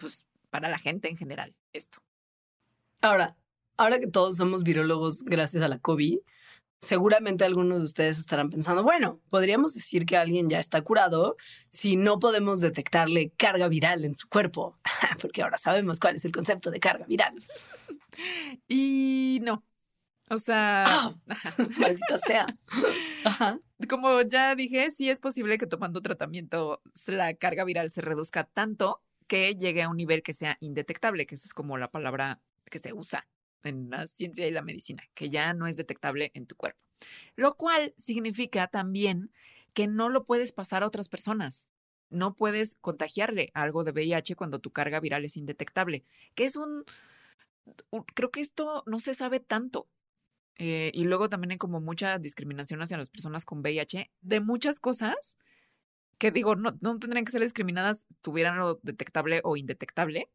[0.00, 2.02] pues para la gente en general esto.
[3.02, 3.36] Ahora,
[3.76, 6.18] ahora que todos somos virólogos gracias a la COVID,
[6.80, 11.36] seguramente algunos de ustedes estarán pensando, bueno, podríamos decir que alguien ya está curado
[11.68, 14.78] si no podemos detectarle carga viral en su cuerpo,
[15.20, 17.34] porque ahora sabemos cuál es el concepto de carga viral.
[18.68, 19.64] Y no.
[20.30, 21.14] O sea, ¡Ah!
[21.78, 22.46] Maldita sea.
[23.24, 23.58] Ajá.
[23.88, 29.02] como ya dije, sí es posible que tomando tratamiento la carga viral se reduzca tanto
[29.26, 32.78] que llegue a un nivel que sea indetectable, que esa es como la palabra que
[32.78, 33.26] se usa
[33.64, 36.82] en la ciencia y la medicina, que ya no es detectable en tu cuerpo.
[37.36, 39.32] Lo cual significa también
[39.72, 41.66] que no lo puedes pasar a otras personas.
[42.10, 46.84] No puedes contagiarle algo de VIH cuando tu carga viral es indetectable, que es un...
[48.14, 49.88] creo que esto no se sabe tanto.
[50.56, 54.78] Eh, y luego también hay como mucha discriminación hacia las personas con VIH de muchas
[54.78, 55.38] cosas
[56.18, 60.30] que digo, no, no tendrían que ser discriminadas, tuvieran lo detectable o indetectable,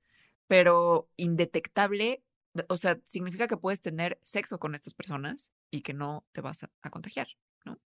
[0.48, 2.24] pero indetectable,
[2.70, 6.64] o sea, significa que puedes tener sexo con estas personas y que no te vas
[6.64, 7.28] a, a contagiar,
[7.66, 7.80] ¿no?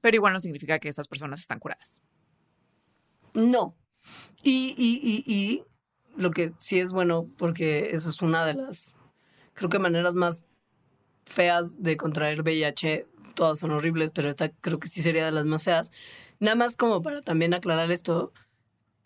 [0.00, 2.02] Pero igual no significa que esas personas están curadas.
[3.34, 3.76] No.
[4.42, 5.64] Y, y, y, y
[6.16, 8.94] lo que sí es bueno, porque eso es una de las,
[9.54, 10.44] creo que maneras más
[11.24, 13.06] feas de contraer VIH.
[13.34, 15.90] Todas son horribles, pero esta creo que sí sería de las más feas.
[16.38, 18.32] Nada más como para también aclarar esto.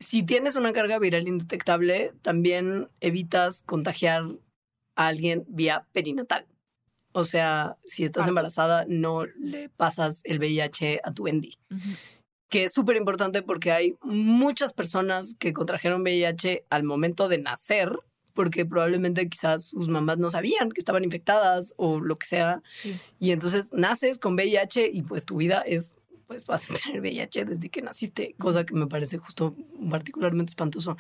[0.01, 4.25] Si tienes una carga viral indetectable, también evitas contagiar
[4.95, 6.47] a alguien vía perinatal.
[7.13, 11.59] O sea, si estás embarazada, no le pasas el VIH a tu Bendy
[12.49, 17.99] que es súper importante porque hay muchas personas que contrajeron VIH al momento de nacer,
[18.35, 22.63] porque probablemente quizás sus mamás no sabían que estaban infectadas o lo que sea.
[22.67, 22.99] Sí.
[23.19, 25.93] Y entonces naces con VIH y pues tu vida es,
[26.27, 29.55] pues vas a tener VIH desde que naciste, cosa que me parece justo
[29.91, 30.97] particularmente espantoso.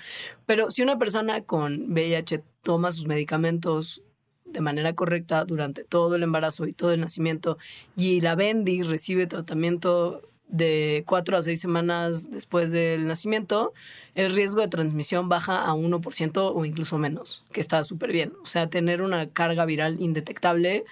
[0.46, 4.02] Pero si una persona con VIH toma sus medicamentos
[4.44, 7.58] de manera correcta durante todo el embarazo y todo el nacimiento
[7.96, 13.72] y la Bendy recibe tratamiento de cuatro a seis semanas después del nacimiento,
[14.14, 18.32] el riesgo de transmisión baja a 1% o incluso menos, que está súper bien.
[18.42, 20.84] O sea, tener una carga viral indetectable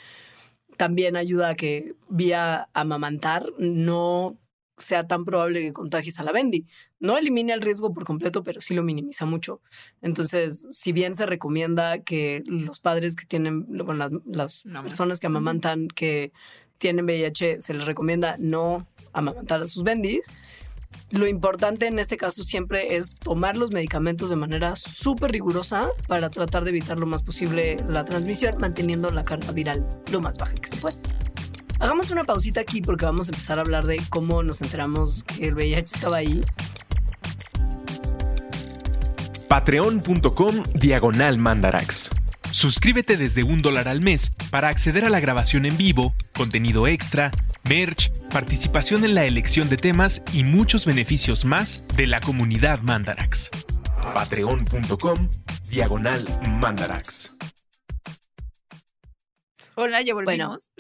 [0.77, 4.39] también ayuda a que vía amamantar no
[4.77, 6.67] sea tan probable que contagies a la Bendy.
[6.99, 9.61] No elimina el riesgo por completo, pero sí lo minimiza mucho.
[10.03, 15.21] Entonces, si bien se recomienda que los padres que tienen, bueno, las, las No personas
[15.21, 16.33] que amamantan que
[16.79, 20.27] tienen VIH, se les recomienda no amamantar a sus bendis.
[21.11, 26.31] Lo importante en este caso siempre es tomar los medicamentos de manera súper rigurosa para
[26.31, 30.55] tratar de evitar lo más posible la transmisión, manteniendo la carga viral lo más baja
[30.55, 30.97] que se puede.
[31.81, 35.49] Hagamos una pausita aquí porque vamos a empezar a hablar de cómo nos enteramos que
[35.49, 36.43] el VIH estaba ahí
[39.55, 42.11] Patreon.com Diagonal Mandarax.
[42.51, 47.31] Suscríbete desde un dólar al mes para acceder a la grabación en vivo, contenido extra,
[47.69, 53.51] merch, participación en la elección de temas y muchos beneficios más de la comunidad Mandarax.
[54.15, 55.31] Patreon.com
[55.71, 56.25] Diagonal
[56.61, 57.39] Mandarax.
[59.77, 60.49] Hola, ya Bueno.
[60.49, 60.71] volvimos.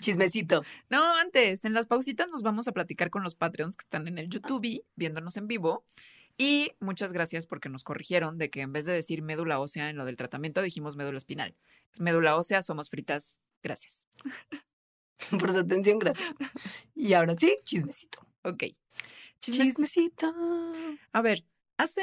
[0.00, 0.62] Chismecito.
[0.90, 4.18] No, antes, en las pausitas nos vamos a platicar con los Patreons que están en
[4.18, 5.84] el YouTube viéndonos en vivo.
[6.36, 9.96] Y muchas gracias porque nos corrigieron de que en vez de decir médula ósea en
[9.96, 11.56] lo del tratamiento, dijimos médula espinal.
[11.92, 13.38] Es médula ósea, somos fritas.
[13.62, 14.06] Gracias.
[15.38, 16.34] Por su atención, gracias.
[16.94, 18.26] Y ahora sí, chismecito.
[18.42, 18.64] Ok.
[19.40, 20.32] Chismecito.
[21.12, 21.44] A ver,
[21.76, 22.02] hace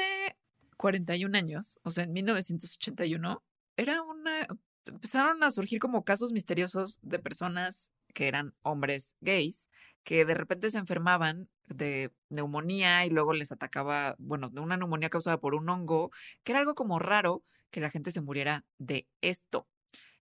[0.76, 3.42] 41 años, o sea, en 1981,
[3.76, 4.46] era una.
[4.86, 9.68] Empezaron a surgir como casos misteriosos de personas que eran hombres gays
[10.06, 15.10] que de repente se enfermaban de neumonía y luego les atacaba, bueno, de una neumonía
[15.10, 16.12] causada por un hongo,
[16.44, 19.66] que era algo como raro que la gente se muriera de esto.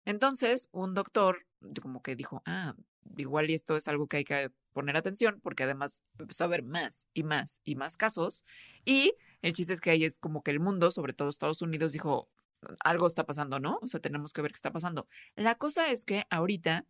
[0.05, 1.47] Entonces, un doctor
[1.81, 2.75] como que dijo, ah,
[3.17, 6.63] igual y esto es algo que hay que poner atención, porque además empezó a haber
[6.63, 8.45] más y más y más casos.
[8.85, 11.93] Y el chiste es que ahí es como que el mundo, sobre todo Estados Unidos,
[11.93, 12.29] dijo,
[12.81, 13.79] algo está pasando, ¿no?
[13.83, 15.09] O sea, tenemos que ver qué está pasando.
[15.37, 16.87] La cosa es que ahorita,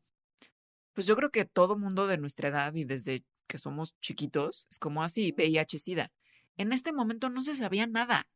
[0.93, 4.79] pues yo creo que todo mundo de nuestra edad y desde que somos chiquitos, es
[4.79, 6.13] como así, VIH-Sida.
[6.57, 8.29] En este momento no se sabía nada.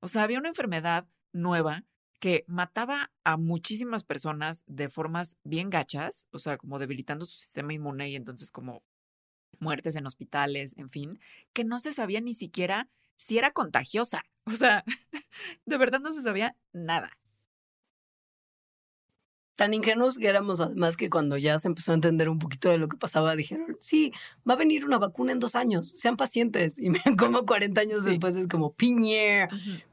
[0.00, 1.84] O sea, había una enfermedad nueva
[2.18, 7.72] que mataba a muchísimas personas de formas bien gachas, o sea, como debilitando su sistema
[7.74, 8.82] inmune y entonces como
[9.58, 11.20] muertes en hospitales, en fin,
[11.52, 14.24] que no se sabía ni siquiera si era contagiosa.
[14.48, 14.84] O sea,
[15.64, 17.10] de verdad no se sabía nada.
[19.56, 22.76] Tan ingenuos que éramos, además, que cuando ya se empezó a entender un poquito de
[22.76, 24.12] lo que pasaba, dijeron, sí,
[24.48, 26.78] va a venir una vacuna en dos años, sean pacientes.
[26.80, 28.10] Y miren cómo 40 años Sí.
[28.10, 29.48] después es como, piñer,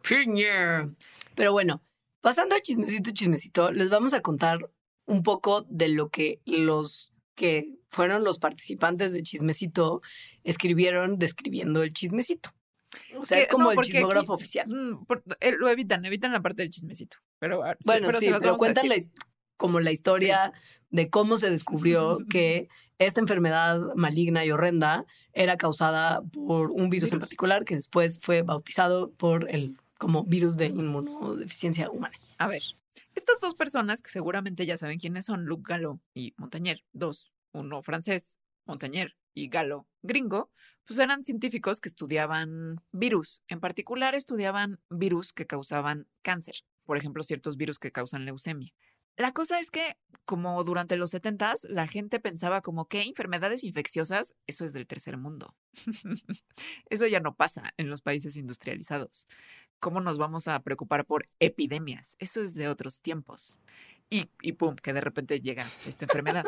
[0.08, 0.90] piñer.
[1.34, 1.82] Pero bueno,
[2.24, 4.70] pasando a chismecito, chismecito, les vamos a contar
[5.06, 10.02] un poco de lo que los que fueron los participantes de chismecito
[10.44, 12.52] escribieron describiendo el chismecito.
[13.20, 14.68] O sea, Que- es como no, el aquí- chismógrafo oficial.
[14.70, 17.18] Mm, por- eh, lo evitan, evitan la parte del chismecito.
[17.40, 18.96] Pero, ah, Bueno, pero sí, pero vamos a cuentan la
[19.58, 20.54] como la historia
[20.92, 27.12] de cómo se descubrió que esta enfermedad maligna y horrenda era causada por un virus,
[27.12, 32.20] en particular que después fue bautizado por el como virus de inmunodeficiencia humana.
[32.38, 32.62] A ver,
[33.16, 37.82] estas dos personas que seguramente ya saben quiénes son, Luc Gallo y Montagnier, dos, uno
[37.84, 38.36] francés,
[38.66, 40.52] Montagnier, y Gallo, gringo,
[40.86, 43.44] pues eran científicos que estudiaban virus.
[43.48, 46.66] En particular, estudiaban virus que causaban cáncer.
[46.84, 48.74] Por ejemplo, ciertos virus que causan leucemia.
[49.16, 54.36] La cosa es que, como durante los 70s, la gente pensaba como que enfermedades infecciosas,
[54.48, 55.56] eso es del tercer mundo.
[56.90, 59.28] eso ya no pasa en los países industrializados.
[59.84, 62.16] ¿Cómo nos vamos a preocupar por epidemias?
[62.18, 63.60] Eso es de otros tiempos.
[64.10, 66.46] Y, y pum, que de repente llega esta enfermedad.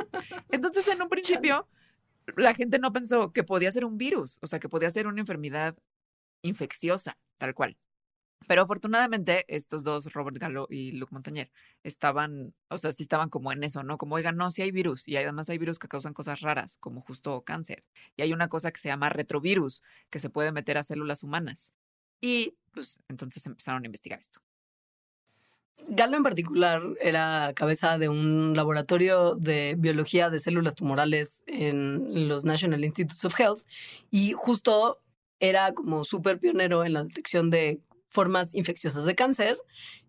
[0.52, 1.68] Entonces, en un principio,
[2.38, 5.20] la gente no pensó que podía ser un virus, o sea, que podía ser una
[5.20, 5.76] enfermedad
[6.44, 7.76] infecciosa, tal cual.
[8.48, 11.52] Pero afortunadamente, estos dos, Robert Gallo y Luc Montagnier,
[11.84, 13.98] estaban, o sea, sí estaban como en eso, ¿no?
[13.98, 17.02] Como, oigan, no, sí hay virus, y además hay virus que causan cosas raras, como
[17.02, 17.84] justo cáncer.
[18.16, 21.74] Y hay una cosa que se llama retrovirus, que se puede meter a células humanas.
[22.22, 24.40] Y, pues, entonces empezaron a investigar esto.
[25.88, 32.44] Gallo en particular era cabeza de un laboratorio de biología de células tumorales en los
[32.44, 33.62] National Institutes of Health
[34.10, 35.00] y justo
[35.40, 39.60] era como súper pionero en la detección de formas infecciosas de cáncer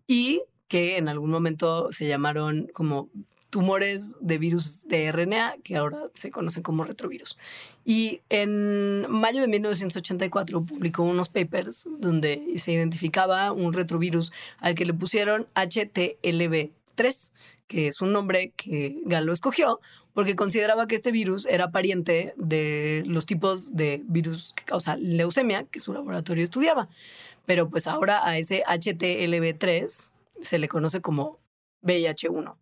[0.07, 3.09] y que en algún momento se llamaron como
[3.57, 7.39] tumores de virus de RNA, que ahora se conocen como retrovirus.
[7.83, 14.85] Y en mayo de 1984 publicó unos papers donde se identificaba un retrovirus al que
[14.85, 17.31] le pusieron HTLV3,
[17.65, 19.79] que es un nombre que Galo escogió
[20.13, 25.63] porque consideraba que este virus era pariente de los tipos de virus que causa leucemia
[25.63, 26.89] que su laboratorio estudiaba.
[27.47, 31.39] Pero pues ahora a ese HTLV3 se le conoce como
[31.81, 32.55] VIH1.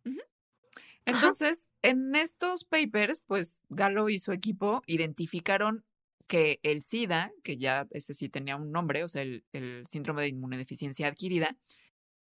[1.06, 5.86] Entonces, en estos papers, pues Gallo y su equipo identificaron
[6.28, 10.24] que el SIDA, que ya ese sí tenía un nombre, o sea, el, el síndrome
[10.24, 11.56] de inmunodeficiencia adquirida,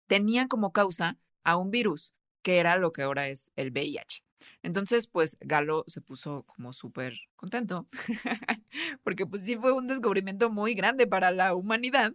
[0.05, 2.13] tenía como causa a un virus,
[2.43, 4.23] que era lo que ahora es el VIH.
[4.61, 7.88] Entonces, pues Galo se puso como súper contento,
[9.03, 12.13] porque pues sí fue un descubrimiento muy grande para la humanidad.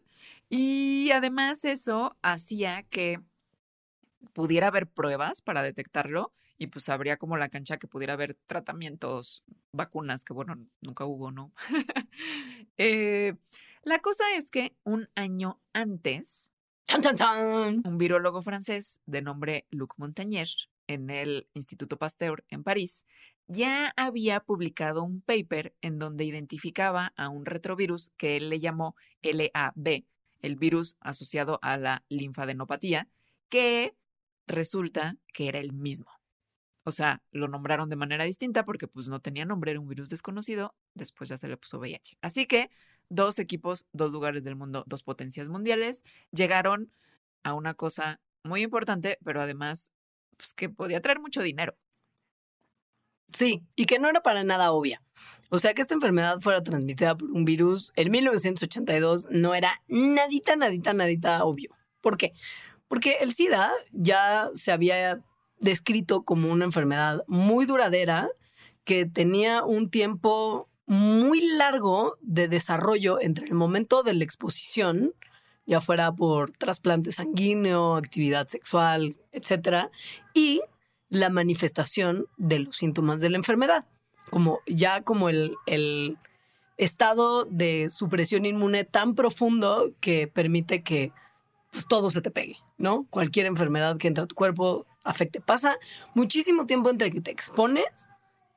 [0.48, 3.20] Y además eso hacía que
[4.32, 9.42] pudiera haber pruebas para detectarlo y pues habría como la cancha que pudiera haber tratamientos,
[9.72, 11.53] vacunas, que bueno, nunca hubo, ¿no?
[12.78, 13.34] eh,
[13.82, 16.50] La cosa es que un año antes,
[17.84, 20.48] un virólogo francés de nombre Luc Montagnier
[20.86, 23.05] en el Instituto Pasteur en París
[23.48, 28.96] ya había publicado un paper en donde identificaba a un retrovirus que él le llamó
[29.22, 30.05] LAB,
[30.40, 33.09] el virus asociado a la linfadenopatía,
[33.48, 33.94] que
[34.46, 36.11] resulta que era el mismo.
[36.84, 40.10] O sea, lo nombraron de manera distinta porque pues no tenía nombre, era un virus
[40.10, 42.18] desconocido, después ya se le puso VIH.
[42.22, 42.70] Así que
[43.08, 46.90] dos equipos, dos lugares del mundo, dos potencias mundiales, llegaron
[47.44, 49.90] a una cosa muy importante, pero además
[50.36, 51.76] pues, que podía traer mucho dinero.
[53.32, 55.02] Sí, y que no era para nada obvia.
[55.48, 60.56] O sea, que esta enfermedad fuera transmitida por un virus en 1982 no era nadita,
[60.56, 61.70] nadita, nadita obvio.
[62.00, 62.32] ¿Por qué?
[62.88, 65.22] Porque el SIDA ya se había
[65.62, 68.28] descrito como una enfermedad muy duradera
[68.84, 75.14] que tenía un tiempo muy largo de desarrollo entre el momento de la exposición,
[75.64, 79.90] ya fuera por trasplante sanguíneo, actividad sexual, etcétera,
[80.34, 80.60] y
[81.08, 83.86] la manifestación de los síntomas de la enfermedad,
[84.30, 86.18] como ya como el, el
[86.76, 91.12] estado de supresión inmune tan profundo que permite que
[91.70, 93.06] pues, todo se te pegue, ¿no?
[93.10, 95.40] Cualquier enfermedad que entra a tu cuerpo afecte.
[95.40, 95.78] Pasa
[96.14, 98.09] muchísimo tiempo entre que te expones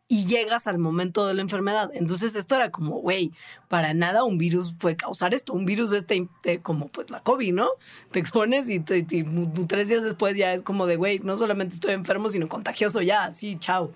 [0.08, 1.90] y llegas al momento de la enfermedad.
[1.94, 3.32] Entonces esto era como, güey,
[3.70, 5.54] para nada un virus puede causar esto.
[5.54, 6.28] Un virus este,
[6.62, 7.70] como pues la COVID, ¿no?
[8.12, 12.30] Te expones y, tres días después ya es como de, güey, no solamente estoy enfermo,
[12.30, 13.92] sino contagioso ya, sí, chao.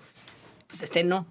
[0.68, 1.26] Pues este no.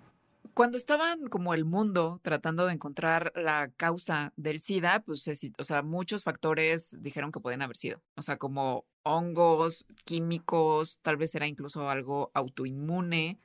[0.60, 5.26] Cuando estaban como el mundo tratando de encontrar la causa del SIDA, pues,
[5.58, 8.04] o sea, muchos factores dijeron que pueden haber sido.
[8.18, 13.40] O sea, como hongos, químicos, tal vez era incluso algo autoinmune,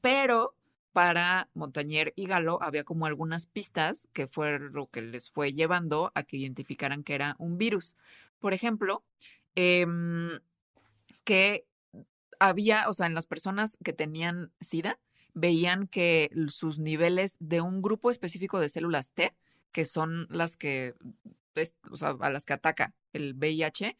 [0.00, 0.54] pero
[0.92, 6.12] para Montañer y Galo había como algunas pistas que fue lo que les fue llevando
[6.14, 7.96] a que identificaran que era un virus.
[8.38, 9.02] Por ejemplo,
[9.56, 10.38] em,
[11.24, 11.66] que
[12.38, 15.00] había, o sea, en las personas que tenían SIDA,
[15.34, 19.34] veían que sus niveles de un grupo específico de células T,
[19.72, 20.94] que son las que,
[21.90, 23.98] o sea, a las que ataca el VIH,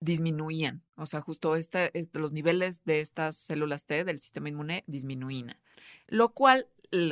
[0.00, 0.82] disminuían.
[0.96, 5.56] O sea, justo este, este- los niveles de estas células T del sistema inmune disminuían.
[6.06, 6.68] Lo cual,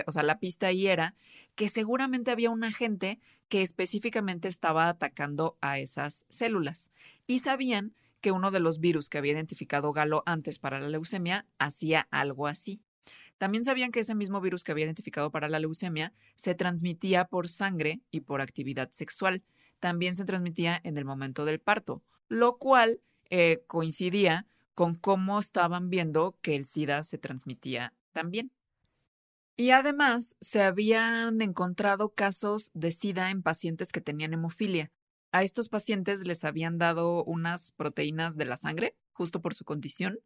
[0.06, 1.14] o sea, la pista ahí era
[1.54, 3.18] que seguramente había un agente
[3.48, 6.90] que específicamente estaba atacando a esas células.
[7.26, 11.46] Y sabían que uno de los virus que había identificado Galo antes para la leucemia
[11.58, 12.80] hacía algo así.
[13.42, 17.48] También sabían que ese mismo virus que había identificado para la leucemia se transmitía por
[17.48, 19.42] sangre y por actividad sexual.
[19.80, 25.90] También se transmitía en el momento del parto, lo cual eh, coincidía con cómo estaban
[25.90, 28.52] viendo que el SIDA se transmitía también.
[29.56, 34.92] Y además se habían encontrado casos de SIDA en pacientes que tenían hemofilia.
[35.32, 40.20] A estos pacientes les habían dado unas proteínas de la sangre, justo por su condición,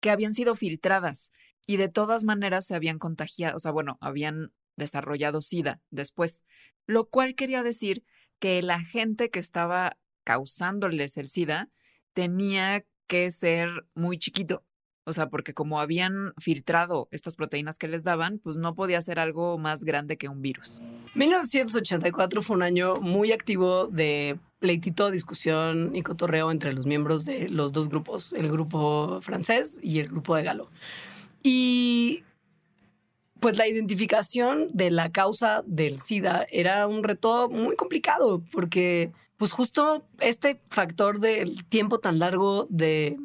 [0.00, 1.32] que habían sido filtradas
[1.68, 6.42] y de todas maneras se habían contagiado, o sea, bueno, habían desarrollado SIDA después,
[6.86, 8.04] lo cual quería decir
[8.38, 11.68] que el agente que estaba causándoles el SIDA
[12.14, 14.64] tenía que ser muy chiquito.
[15.04, 19.18] O sea, porque como habían filtrado estas proteínas que les daban, pues no podía ser
[19.18, 20.80] algo más grande que un virus.
[21.14, 27.48] 1984 fue un año muy activo de pleitito, discusión y cotorreo entre los miembros de
[27.48, 30.70] los dos grupos, el grupo francés y el grupo de Galo.
[31.42, 32.24] Y
[33.40, 39.52] pues la identificación de la causa del SIDA era un reto muy complicado porque pues
[39.52, 43.16] justo este factor del tiempo tan largo de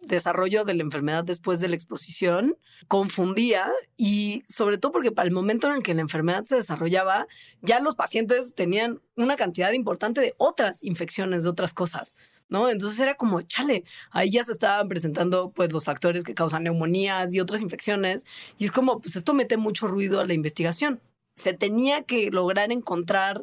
[0.00, 2.56] desarrollo de la enfermedad después de la exposición
[2.88, 7.28] confundía y sobre todo porque para el momento en el que la enfermedad se desarrollaba,
[7.60, 12.16] ya los pacientes tenían una cantidad importante de otras infecciones, de otras cosas,
[12.52, 12.68] ¿no?
[12.68, 17.34] Entonces era como, chale, ahí ya se estaban presentando pues los factores que causan neumonías
[17.34, 18.26] y otras infecciones
[18.58, 21.00] y es como, pues esto mete mucho ruido a la investigación.
[21.34, 23.42] Se tenía que lograr encontrar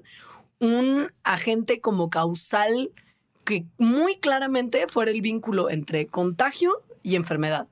[0.60, 2.92] un agente como causal
[3.46, 7.68] que muy claramente fuera el vínculo entre contagio y enfermedad.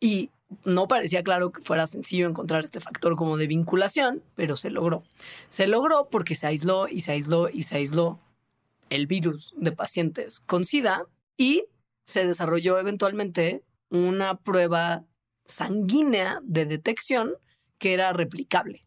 [0.00, 0.30] Y
[0.64, 5.02] no parecía claro que fuera sencillo encontrar este factor como de vinculación, pero se logró.
[5.50, 8.18] Se logró porque se aisló y se aisló y se aisló
[8.92, 11.64] el virus de pacientes con SIDA y
[12.04, 15.04] se desarrolló eventualmente una prueba
[15.44, 17.32] sanguínea de detección
[17.78, 18.84] que era replicable.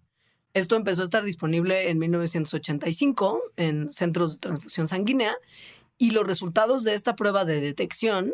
[0.53, 5.35] Esto empezó a estar disponible en 1985 en centros de transfusión sanguínea
[5.97, 8.33] y los resultados de esta prueba de detección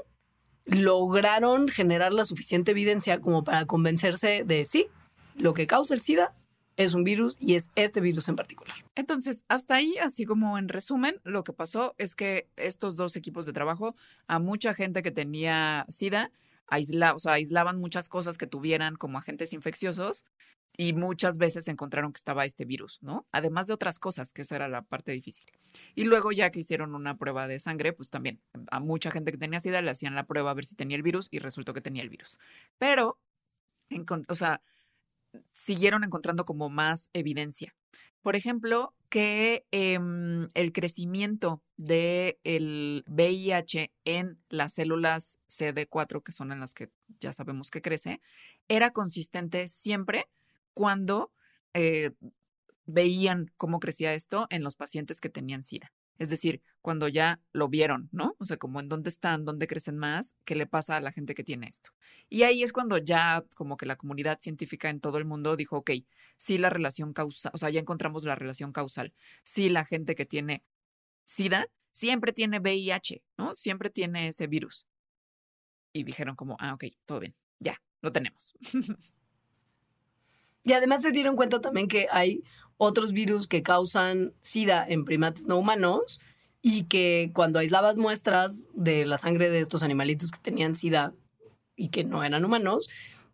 [0.66, 4.88] lograron generar la suficiente evidencia como para convencerse de sí,
[5.36, 6.36] lo que causa el SIDA
[6.78, 8.76] es un virus y es este virus en particular.
[8.96, 13.46] Entonces, hasta ahí, así como en resumen, lo que pasó es que estos dos equipos
[13.46, 13.96] de trabajo,
[14.28, 16.32] a mucha gente que tenía SIDA,
[16.68, 20.26] aisla, o sea, aislaban muchas cosas que tuvieran como agentes infecciosos
[20.78, 23.28] y muchas veces encontraron que estaba este virus, ¿no?
[23.32, 25.46] Además de otras cosas, que esa era la parte difícil.
[25.96, 28.42] Y luego ya que hicieron una prueba de sangre, pues también
[28.72, 31.04] a mucha gente que tenía SIDA le hacían la prueba a ver si tenía el
[31.04, 32.40] virus y resultó que tenía el virus.
[32.78, 33.20] Pero,
[34.30, 34.62] o sea,
[35.54, 37.76] siguieron encontrando como más evidencia.
[38.22, 46.52] Por ejemplo, que em, el crecimiento del el VIH en las células CD4, que son
[46.52, 48.22] en las que ya sabemos que crece,
[48.68, 50.30] era consistente siempre
[50.74, 51.32] cuando
[51.74, 52.12] eh,
[52.86, 55.92] veían cómo crecía esto en los pacientes que tenían SIDA.
[56.18, 58.36] Es decir, cuando ya lo vieron, ¿no?
[58.40, 61.36] O sea, como en dónde están, dónde crecen más, qué le pasa a la gente
[61.36, 61.92] que tiene esto.
[62.30, 65.78] Y ahí es cuando ya como que la comunidad científica en todo el mundo dijo,
[65.78, 65.92] ok,
[66.38, 69.14] sí la relación causal, o sea, ya encontramos la relación causal.
[69.44, 70.64] Sí la gente que tiene
[71.26, 73.56] SIDA siempre tiene VIH, ¿no?
[73.56, 74.88] Siempre tiene ese virus.
[75.94, 78.54] Y dijeron como, ah, ok, todo bien, ya, lo tenemos.
[80.64, 82.44] y además se dieron cuenta también que hay
[82.84, 86.20] otros virus que causan SIDA en primates no humanos
[86.64, 91.14] y que cuando aislabas muestras de la sangre de estos animalitos que tenían SIDA
[91.76, 92.90] y que no eran humanos,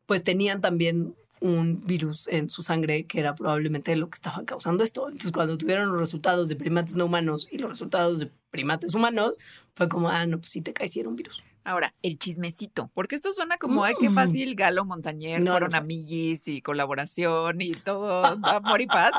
[0.05, 4.83] pues tenían también un virus en su sangre que era probablemente lo que estaba causando
[4.83, 5.07] esto.
[5.07, 9.37] Entonces, cuando tuvieron los resultados de primates no humanos y los resultados de primates humanos,
[9.75, 11.41] fue como, ah, no, pues sí te caiciera un virus.
[11.67, 14.13] Ahora, el chismecito, porque esto suena como, ay, qué mm.
[14.13, 19.11] fácil, Galo Montañer, fueron amiguis y colaboración y todo, amor y paz.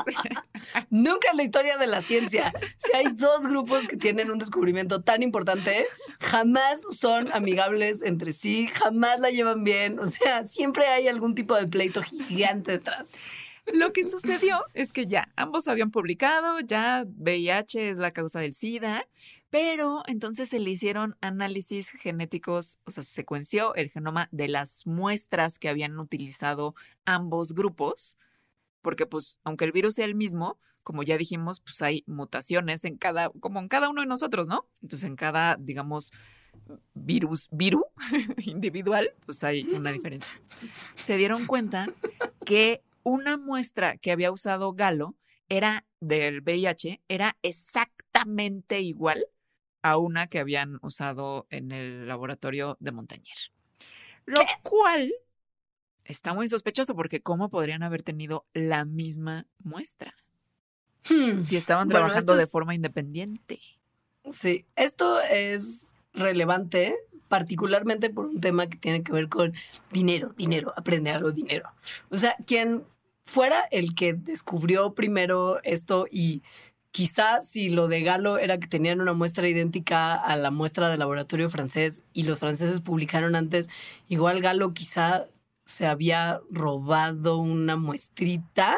[0.89, 5.03] Nunca en la historia de la ciencia, si hay dos grupos que tienen un descubrimiento
[5.03, 5.85] tan importante,
[6.19, 11.53] jamás son amigables entre sí, jamás la llevan bien, o sea, siempre hay algún tipo
[11.55, 13.19] de pleito gigante detrás.
[13.73, 18.55] Lo que sucedió es que ya ambos habían publicado, ya VIH es la causa del
[18.55, 19.05] SIDA,
[19.49, 24.85] pero entonces se le hicieron análisis genéticos, o sea, se secuenció el genoma de las
[24.85, 26.75] muestras que habían utilizado
[27.05, 28.17] ambos grupos,
[28.81, 32.97] porque pues aunque el virus sea el mismo, como ya dijimos, pues hay mutaciones en
[32.97, 34.67] cada, como en cada uno de nosotros, ¿no?
[34.81, 36.13] Entonces en cada, digamos,
[36.93, 37.83] virus, virus
[38.45, 40.39] individual, pues hay una diferencia.
[40.95, 41.87] Se dieron cuenta
[42.45, 45.15] que una muestra que había usado Galo
[45.47, 49.25] era del VIH, era exactamente igual
[49.81, 53.37] a una que habían usado en el laboratorio de Montañer.
[54.25, 55.13] Lo cual
[56.05, 60.13] está muy sospechoso porque ¿cómo podrían haber tenido la misma muestra?
[61.09, 63.59] Hmm, si estaban trabajando de forma independiente.
[64.29, 66.95] Sí, esto es relevante
[67.29, 69.53] particularmente por un tema que tiene que ver con
[69.91, 71.69] dinero, dinero, aprende algo, dinero.
[72.09, 72.83] O sea, quien
[73.23, 76.41] fuera el que descubrió primero esto y
[76.91, 80.99] Quizás si lo de Galo era que tenían una muestra idéntica a la muestra del
[80.99, 83.69] laboratorio francés y los franceses publicaron antes,
[84.07, 85.27] igual Galo quizá
[85.65, 88.77] se había robado una muestrita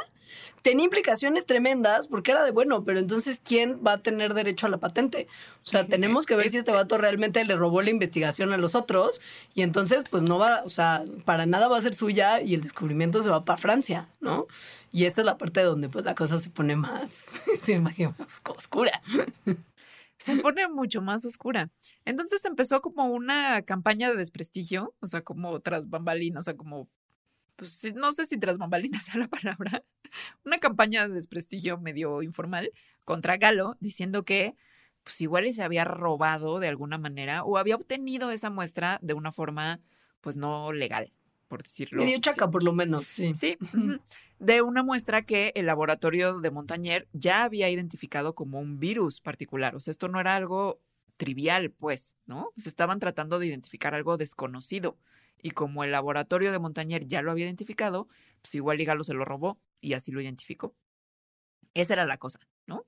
[0.62, 4.70] tenía implicaciones tremendas porque era de bueno, pero entonces ¿quién va a tener derecho a
[4.70, 5.28] la patente?
[5.66, 8.76] O sea, tenemos que ver si este vato realmente le robó la investigación a los
[8.76, 9.22] otros
[9.54, 12.62] y entonces pues no va, o sea, para nada va a ser suya y el
[12.62, 14.48] descubrimiento se va para Francia, ¿no?
[14.92, 18.42] Y esta es la parte donde pues la cosa se pone más, se imagina más
[18.56, 19.02] oscura.
[20.18, 21.72] Se pone mucho más oscura.
[22.06, 26.88] Entonces empezó como una campaña de desprestigio, o sea, como tras bambalinas, o sea, como
[27.62, 29.84] pues no sé si tras bambalinas sea la palabra,
[30.44, 32.72] una campaña de desprestigio medio informal
[33.06, 34.56] contra Galo, diciendo que
[35.04, 39.32] pues igual se había robado de alguna manera o había obtenido esa muestra de una
[39.32, 39.80] forma
[40.22, 41.14] pues no legal,
[41.48, 42.04] por decirlo.
[42.04, 43.34] Medio chaca, por lo menos, sí.
[43.36, 43.60] Sí,
[44.40, 49.76] de una muestra que el laboratorio de Montañer ya había identificado como un virus particular.
[49.76, 50.82] O sea, esto no era algo
[51.18, 52.52] trivial, pues, ¿no?
[52.58, 54.98] Se estaban tratando de identificar algo desconocido.
[55.42, 58.08] Y como el laboratorio de Montañer ya lo había identificado,
[58.42, 60.76] pues igual y Galo se lo robó y así lo identificó.
[61.74, 62.86] Esa era la cosa, ¿no?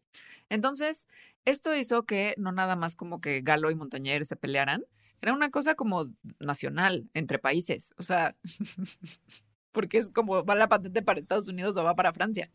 [0.50, 1.08] Entonces,
[1.46, 4.86] esto hizo que no nada más como que Galo y Montañer se pelearan,
[5.22, 8.36] era una cosa como nacional entre países, o sea,
[9.72, 12.52] porque es como va la patente para Estados Unidos o va para Francia.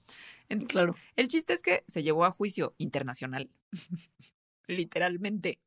[0.68, 0.94] claro.
[1.16, 3.50] El chiste es que se llevó a juicio internacional,
[4.66, 5.60] literalmente.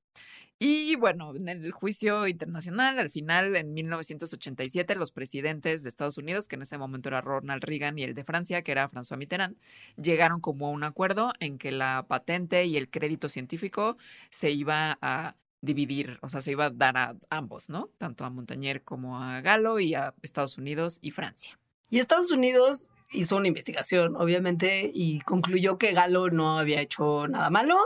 [0.64, 6.48] Y bueno, en el juicio internacional, al final, en 1987, los presidentes de Estados Unidos,
[6.48, 9.58] que en ese momento era Ronald Reagan, y el de Francia, que era François Mitterrand,
[10.00, 13.98] llegaron como a un acuerdo en que la patente y el crédito científico
[14.30, 17.90] se iba a dividir, o sea, se iba a dar a ambos, ¿no?
[17.98, 21.58] Tanto a Montañer como a Galo y a Estados Unidos y Francia.
[21.90, 27.50] Y Estados Unidos hizo una investigación, obviamente, y concluyó que Galo no había hecho nada
[27.50, 27.78] malo,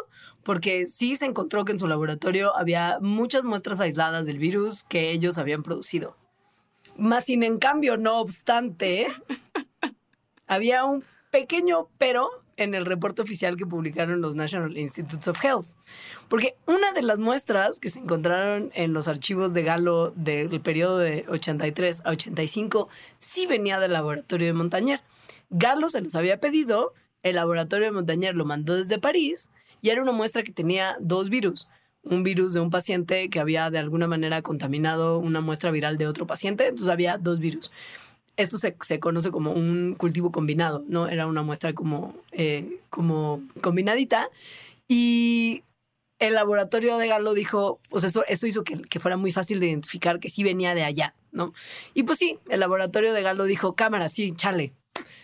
[0.44, 5.12] porque sí se encontró que en su laboratorio había muchas muestras aisladas del virus que
[5.12, 6.16] ellos habían producido.
[6.98, 9.08] Más sin en cambio, no obstante,
[10.48, 15.68] había un pequeño pero en el reporte oficial que publicaron los National Institutes of Health.
[16.30, 20.98] Porque una de las muestras que se encontraron en los archivos de Galo del periodo
[20.98, 25.02] de 83 a 85 sí venía del laboratorio de Montañer.
[25.50, 26.94] Galo se los había pedido,
[27.24, 29.50] el laboratorio de Montañer lo mandó desde París
[29.82, 31.68] y era una muestra que tenía dos virus.
[32.04, 36.06] Un virus de un paciente que había de alguna manera contaminado una muestra viral de
[36.06, 37.72] otro paciente, entonces había dos virus
[38.38, 41.08] esto se, se, conoce como un cultivo combinado, ¿no?
[41.08, 44.30] Era una muestra como, eh, como combinadita.
[44.88, 45.64] Y
[46.20, 49.68] el laboratorio de Galo dijo, pues eso, eso hizo que, que, fuera muy fácil de
[49.68, 51.54] identificar que sí venía de allá, ¿no?
[51.94, 54.74] Y pues sí, el laboratorio de Galo dijo, cámara, sí, chale,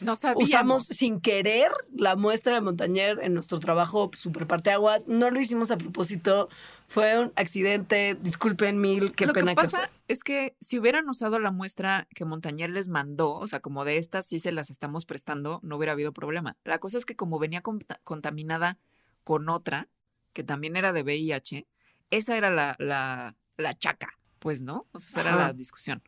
[0.02, 0.50] no sabíamos.
[0.50, 5.08] Usamos sin querer la muestra de Montañer en nuestro trabajo super parteaguas.
[5.08, 6.50] No lo hicimos a propósito.
[6.88, 8.18] Fue un accidente.
[8.22, 9.14] Disculpen mil.
[9.14, 12.88] Qué lo pena que pasa es que si hubieran usado la muestra que Montañer les
[12.88, 16.58] mandó, o sea, como de estas sí se las estamos prestando, no hubiera habido problema.
[16.64, 17.62] La cosa es que como venía
[18.04, 18.80] contaminada
[19.24, 19.88] con otra,
[20.34, 21.68] que también era de VIH,
[22.10, 24.88] esa era la, la, la chaca, pues, ¿no?
[24.92, 26.04] O sea, esa era la discusión.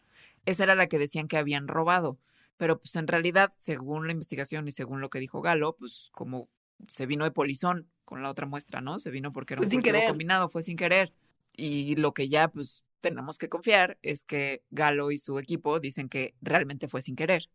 [0.45, 2.17] Esa era la que decían que habían robado.
[2.57, 6.49] Pero pues en realidad, según la investigación y según lo que dijo Galo, pues como
[6.87, 8.99] se vino de polizón con la otra muestra, ¿no?
[8.99, 11.13] Se vino porque era un cultivo combinado, fue sin querer.
[11.55, 16.09] Y lo que ya pues tenemos que confiar es que Galo y su equipo dicen
[16.09, 17.49] que realmente fue sin querer.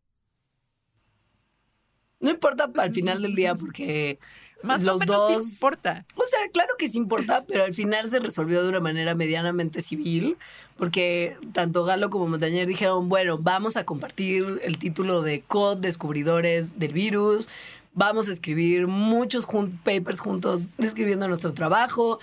[2.20, 4.18] No importa al final del día porque
[4.62, 5.52] más los dos.
[5.52, 6.04] importa.
[6.16, 9.80] O sea, claro que sí importa, pero al final se resolvió de una manera medianamente
[9.80, 10.36] civil,
[10.76, 16.92] porque tanto Galo como Montañer dijeron, bueno, vamos a compartir el título de co-descubridores del
[16.92, 17.48] virus,
[17.94, 19.46] vamos a escribir muchos
[19.82, 22.20] papers juntos describiendo nuestro trabajo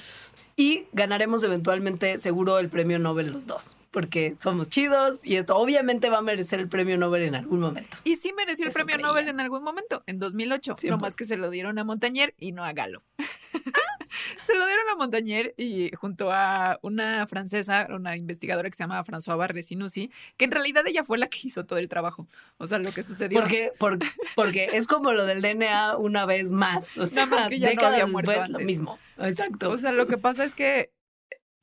[0.56, 6.10] y ganaremos eventualmente seguro el premio Nobel los dos porque somos chidos y esto obviamente
[6.10, 7.96] va a merecer el premio Nobel en algún momento.
[8.04, 11.38] Y sí mereció el premio Nobel en algún momento, en 2008, no más que se
[11.38, 13.04] lo dieron a Montañer y no a Galo.
[14.44, 19.04] se lo dieron a Montañer y junto a una francesa, una investigadora que se llama
[19.04, 22.28] François Barresinusi, que en realidad ella fue la que hizo todo el trabajo.
[22.58, 23.40] O sea, lo que sucedió.
[23.40, 26.98] Porque, porque, porque es como lo del DNA una vez más.
[26.98, 29.00] O sea, más que ya no había muerto lo mismo.
[29.18, 29.72] Exacto.
[29.72, 30.92] O sea, lo que pasa es que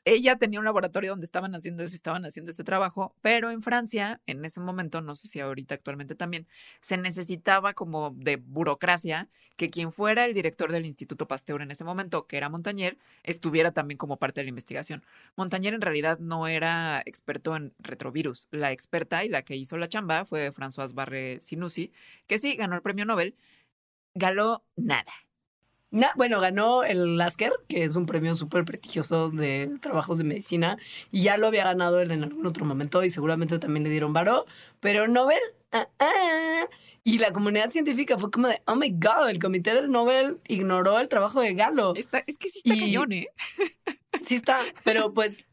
[0.05, 4.21] ella tenía un laboratorio donde estaban haciendo eso estaban haciendo este trabajo, pero en Francia,
[4.27, 6.49] en ese momento, no sé si ahorita actualmente también,
[6.81, 11.85] se necesitaba como de burocracia que quien fuera el director del Instituto Pasteur en ese
[11.85, 15.05] momento, que era Montañer, estuviera también como parte de la investigación.
[15.37, 18.49] Montañer en realidad no era experto en retrovirus.
[18.51, 21.93] La experta y la que hizo la chamba fue Françoise Barre Sinusi,
[22.27, 23.37] que sí ganó el premio Nobel.
[24.15, 25.13] Galó nada
[26.17, 30.79] bueno, ganó el Lasker, que es un premio súper prestigioso de trabajos de medicina,
[31.11, 34.13] y ya lo había ganado él en algún otro momento y seguramente también le dieron
[34.13, 34.47] varo,
[34.81, 35.41] pero Nobel,
[35.73, 36.67] ah, ah,
[37.05, 41.01] y la comunidad científica fue como de, oh my god, el comité del Nobel ignoró
[41.01, 41.95] el trabajo de Galo.
[41.97, 43.29] Está, es que sí está cañón, ¿eh?
[44.23, 45.49] Sí está, pero pues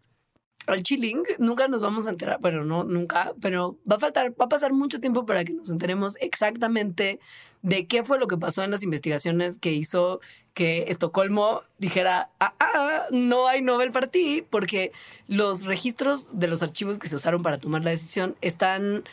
[0.69, 4.45] al chilling, nunca nos vamos a enterar, bueno, no, nunca, pero va a faltar, va
[4.45, 7.19] a pasar mucho tiempo para que nos enteremos exactamente
[7.61, 10.21] de qué fue lo que pasó en las investigaciones que hizo
[10.53, 14.91] que Estocolmo dijera, ah, ah, no hay Nobel para ti, porque
[15.27, 19.03] los registros de los archivos que se usaron para tomar la decisión están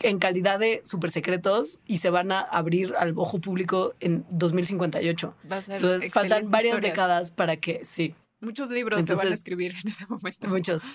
[0.00, 5.34] en calidad de super secretos y se van a abrir al ojo público en 2058.
[5.50, 8.14] Va a ser Entonces faltan varias décadas para que, sí.
[8.40, 10.48] Muchos libros se van a escribir en ese momento.
[10.48, 10.82] Muchos.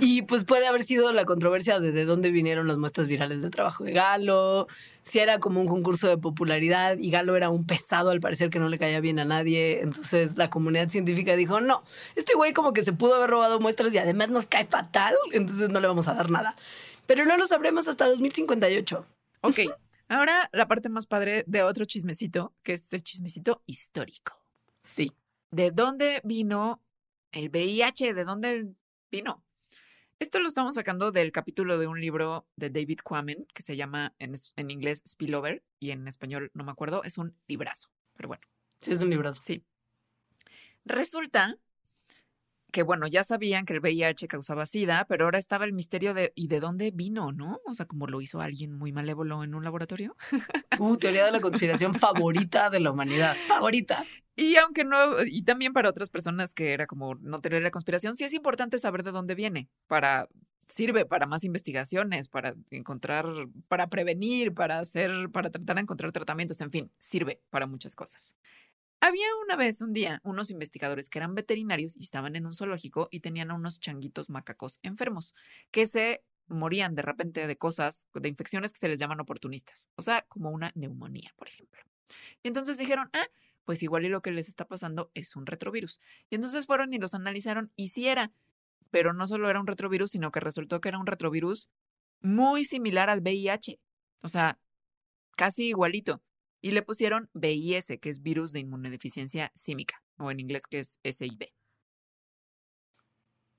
[0.00, 3.50] Y pues puede haber sido la controversia de de dónde vinieron las muestras virales del
[3.50, 4.68] trabajo de Galo,
[5.02, 8.60] si era como un concurso de popularidad y Galo era un pesado al parecer que
[8.60, 9.80] no le caía bien a nadie.
[9.82, 11.82] Entonces la comunidad científica dijo, no,
[12.14, 15.68] este güey como que se pudo haber robado muestras y además nos cae fatal, entonces
[15.68, 16.54] no le vamos a dar nada.
[17.06, 19.04] Pero no lo sabremos hasta 2058.
[19.40, 19.58] Ok,
[20.08, 24.40] ahora la parte más padre de otro chismecito, que es el chismecito histórico.
[24.80, 25.12] Sí
[25.50, 26.82] de dónde vino
[27.32, 28.68] el VIH, de dónde
[29.10, 29.44] vino.
[30.18, 34.14] Esto lo estamos sacando del capítulo de un libro de David Quammen que se llama
[34.18, 38.42] en, en, inglés Spillover y en español no me acuerdo, es un librazo, pero bueno.
[38.80, 39.42] Sí, es un librazo.
[39.42, 39.64] Sí.
[40.84, 41.56] Resulta
[42.78, 46.32] que bueno, ya sabían que el VIH causaba SIDA, pero ahora estaba el misterio de
[46.36, 47.60] ¿y de dónde vino, no?
[47.66, 50.14] O sea, como lo hizo alguien muy malévolo en un laboratorio.
[50.78, 53.36] Uh, teoría de la conspiración favorita de la humanidad.
[53.48, 54.04] Favorita.
[54.36, 58.14] Y aunque no, y también para otras personas que era como no tener la conspiración,
[58.14, 60.28] sí es importante saber de dónde viene para
[60.68, 63.26] sirve para más investigaciones, para encontrar,
[63.66, 68.36] para prevenir, para hacer, para tratar de encontrar tratamientos, en fin, sirve para muchas cosas.
[69.00, 73.08] Había una vez, un día, unos investigadores que eran veterinarios y estaban en un zoológico
[73.12, 75.36] y tenían a unos changuitos macacos enfermos
[75.70, 80.02] que se morían de repente de cosas, de infecciones que se les llaman oportunistas, o
[80.02, 81.80] sea, como una neumonía, por ejemplo.
[82.42, 83.26] Y entonces dijeron, ah,
[83.64, 86.00] pues igual y lo que les está pasando es un retrovirus.
[86.30, 88.32] Y entonces fueron y los analizaron y sí era,
[88.90, 91.68] pero no solo era un retrovirus, sino que resultó que era un retrovirus
[92.20, 93.78] muy similar al VIH,
[94.22, 94.58] o sea,
[95.36, 96.20] casi igualito.
[96.60, 100.98] Y le pusieron VIS, que es virus de inmunodeficiencia símica, o en inglés que es
[101.04, 101.52] SIV.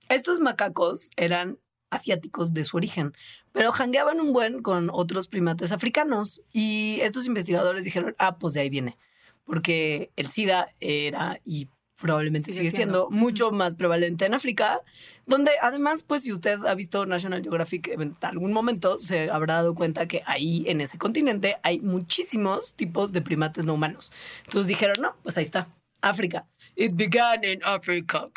[0.09, 1.59] Estos macacos eran
[1.91, 3.13] asiáticos de su origen,
[3.51, 8.61] pero jangueaban un buen con otros primates africanos y estos investigadores dijeron, ah, pues de
[8.61, 8.97] ahí viene,
[9.45, 11.69] porque el SIDA era y
[11.99, 13.09] probablemente sigue, siendo.
[13.09, 14.81] mucho más prevalente en África,
[15.25, 19.75] donde además, pues si usted ha visto National Geographic en algún momento, se habrá dado
[19.75, 24.11] cuenta que ahí en ese continente hay muchísimos tipos de primates no humanos.
[24.45, 25.69] Entonces dijeron, no, pues ahí está,
[26.01, 26.47] África.
[26.75, 28.29] It began in Africa.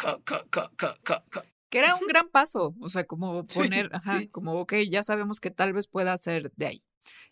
[1.71, 5.51] Que era un gran paso, o sea, como poner, ajá, como, ok, ya sabemos que
[5.51, 6.83] tal vez pueda ser de ahí.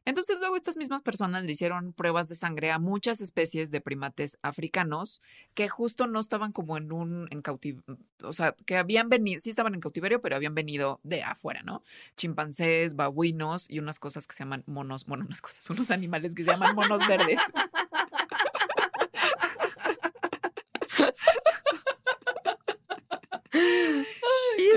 [0.05, 4.39] Entonces luego estas mismas personas le hicieron pruebas de sangre a muchas especies de primates
[4.43, 5.21] africanos
[5.55, 9.51] que justo no estaban como en un en cautiverio, o sea, que habían venido, sí
[9.51, 11.83] estaban en cautiverio, pero habían venido de afuera, ¿no?
[12.17, 16.45] Chimpancés, babuinos y unas cosas que se llaman monos, bueno, unas cosas, unos animales que
[16.45, 17.41] se llaman monos verdes.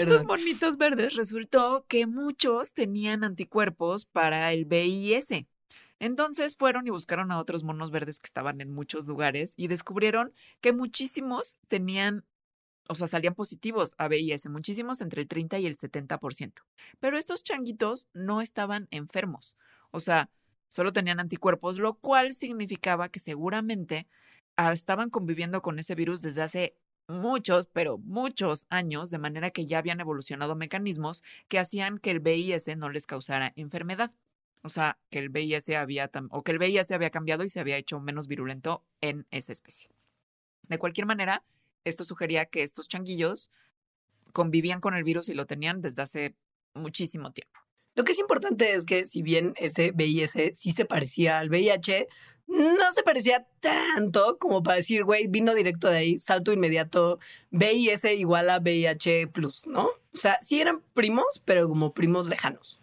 [0.03, 5.45] Estos monitos verdes resultó que muchos tenían anticuerpos para el VIS.
[5.99, 10.33] Entonces fueron y buscaron a otros monos verdes que estaban en muchos lugares y descubrieron
[10.59, 12.25] que muchísimos tenían,
[12.89, 16.53] o sea, salían positivos a VIS, muchísimos entre el 30 y el 70%.
[16.99, 19.57] Pero estos changuitos no estaban enfermos,
[19.91, 20.29] o sea,
[20.67, 24.07] solo tenían anticuerpos, lo cual significaba que seguramente
[24.57, 26.75] ah, estaban conviviendo con ese virus desde hace
[27.07, 32.19] muchos, pero muchos años, de manera que ya habían evolucionado mecanismos que hacían que el
[32.19, 34.11] VIS no les causara enfermedad.
[34.61, 37.77] O sea, que el VIS había o que el VIS había cambiado y se había
[37.77, 39.89] hecho menos virulento en esa especie.
[40.63, 41.43] De cualquier manera,
[41.83, 43.51] esto sugería que estos changuillos
[44.31, 46.35] convivían con el virus y lo tenían desde hace
[46.73, 47.62] muchísimo tiempo.
[47.95, 52.07] Lo que es importante es que si bien ese VIS sí se parecía al VIH,
[52.47, 57.19] no se parecía tanto como para decir, güey, vino directo de ahí, salto inmediato,
[57.51, 59.85] VIS igual a VIH plus, ¿no?
[59.85, 62.79] O sea, sí eran primos, pero como primos lejanos.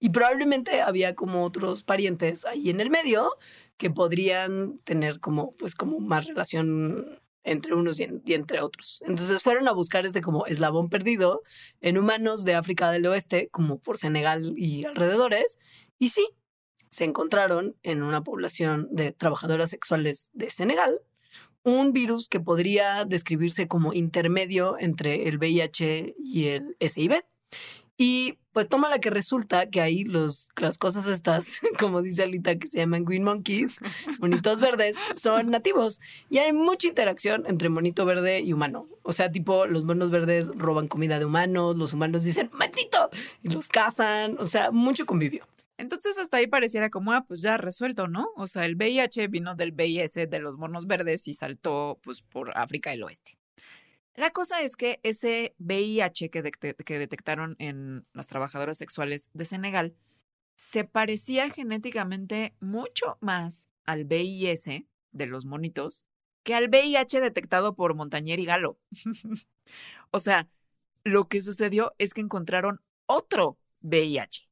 [0.00, 3.30] Y probablemente había como otros parientes ahí en el medio
[3.76, 9.02] que podrían tener como, pues, como más relación entre unos y, entre otros.
[9.06, 11.42] Entonces fueron a buscar este como eslabón perdido
[11.80, 15.58] en humanos de África del Oeste, como por Senegal y alrededores,
[15.98, 16.26] y sí,
[16.90, 21.00] se encontraron en una población de trabajadoras sexuales de Senegal
[21.64, 27.24] un virus que podría describirse como intermedio entre el VIH y el SIV.
[28.04, 32.58] Y pues toma la que resulta que ahí los, las cosas estas, como dice Alita,
[32.58, 33.78] que se llaman green monkeys,
[34.18, 36.00] monitos verdes, son nativos.
[36.28, 38.88] Y hay mucha interacción entre monito verde y humano.
[39.04, 43.08] O sea, tipo, los monos verdes roban comida de humanos, los humanos dicen, maldito,
[43.40, 44.36] y los cazan.
[44.40, 45.46] O sea, mucho convivio.
[45.78, 48.30] Entonces hasta ahí pareciera como, ah, pues ya resuelto, ¿no?
[48.34, 52.50] O sea, el VIH vino del VIS de los monos verdes y saltó pues por
[52.58, 53.38] África del Oeste.
[54.14, 59.94] La cosa es que ese VIH que, que detectaron en las trabajadoras sexuales de Senegal
[60.56, 66.04] se parecía genéticamente mucho más al VIS de los monitos
[66.42, 68.78] que al VIH detectado por Montañer y Galo.
[70.10, 70.48] o sea,
[71.04, 74.48] lo que sucedió es que encontraron otro VIH.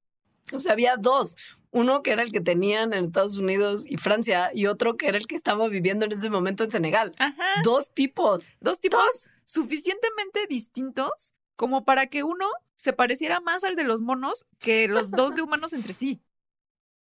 [0.53, 1.37] O sea, había dos.
[1.73, 5.19] Uno que era el que tenían en Estados Unidos y Francia y otro que era
[5.19, 7.15] el que estaba viviendo en ese momento en Senegal.
[7.63, 8.55] Dos tipos.
[8.61, 12.47] Dos tipos suficientemente distintos como para que uno
[12.77, 16.23] se pareciera más al de los monos que los dos de humanos entre sí.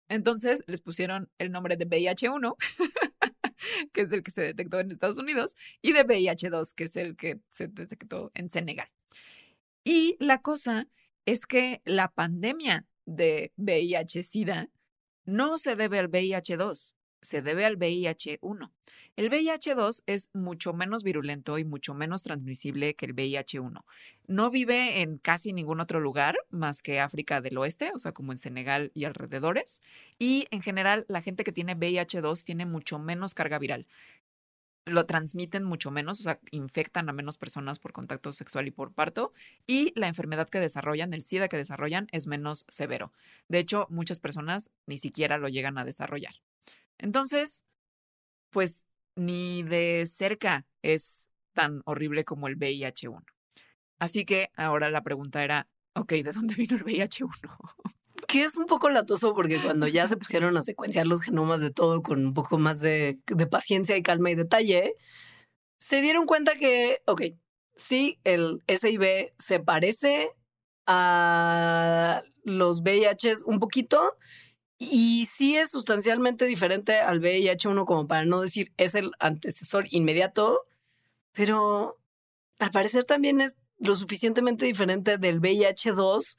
[0.08, 2.56] Entonces les pusieron el nombre de VIH1,
[3.92, 7.16] que es el que se detectó en Estados Unidos, y de VIH2, que es el
[7.16, 8.88] que se detectó en Senegal.
[9.84, 10.88] Y la cosa
[11.26, 14.70] es que la pandemia de VIH-Sida
[15.26, 18.72] no se debe al VIH-2, se debe al VIH-1.
[19.18, 23.84] El VIH-2 es mucho menos virulento y mucho menos transmisible que el VIH-1.
[24.28, 28.30] No vive en casi ningún otro lugar más que África del Oeste, o sea, como
[28.30, 29.82] en Senegal y alrededores.
[30.20, 33.88] Y en general, la gente que tiene VIH-2 tiene mucho menos carga viral.
[34.86, 38.92] lo transmiten mucho menos, o sea, infectan a menos personas por contacto sexual y por
[38.92, 39.32] parto,
[39.66, 43.12] y la enfermedad que desarrollan, el SIDA que desarrollan, es menos severo.
[43.48, 46.36] De hecho, muchas personas ni siquiera lo llegan a desarrollar.
[46.98, 47.64] Entonces,
[48.50, 48.84] pues
[49.18, 53.24] ni de cerca es tan horrible como el VIH1.
[53.98, 57.30] Así que ahora la pregunta era, ok, ¿de dónde vino el VIH1?
[58.26, 61.70] Que es un poco latoso porque cuando ya se pusieron a secuenciar los genomas de
[61.70, 64.94] todo con un poco más de, de paciencia y calma y detalle,
[65.78, 67.22] se dieron cuenta que, ok,
[67.74, 70.30] sí, el SIV se parece
[70.86, 74.16] a los VIHs un poquito
[74.78, 80.66] y sí es sustancialmente diferente al VIH1 como para no decir es el antecesor inmediato,
[81.32, 81.98] pero
[82.58, 86.36] al parecer también es lo suficientemente diferente del VIH2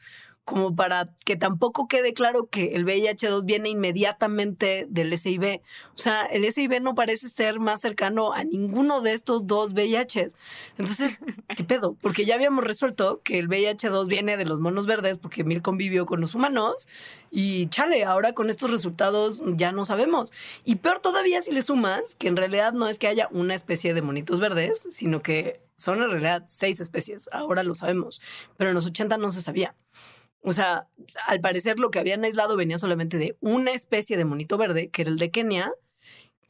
[0.49, 5.61] como para que tampoco quede claro que el VIH2 viene inmediatamente del SIV.
[5.93, 10.35] O sea, el SIV no parece ser más cercano a ninguno de estos dos VIHs.
[10.75, 11.19] Entonces,
[11.55, 11.95] ¿qué pedo?
[12.01, 16.07] Porque ya habíamos resuelto que el VIH2 viene de los monos verdes porque Mil convivió
[16.07, 16.89] con los humanos
[17.29, 20.33] y chale, ahora con estos resultados ya no sabemos.
[20.65, 23.93] Y peor todavía si le sumas que en realidad no es que haya una especie
[23.93, 27.29] de monitos verdes, sino que son en realidad seis especies.
[27.31, 28.19] Ahora lo sabemos,
[28.57, 29.75] pero en los 80 no se sabía.
[30.41, 30.87] O sea,
[31.27, 35.01] al parecer lo que habían aislado venía solamente de una especie de monito verde, que
[35.01, 35.71] era el de Kenia,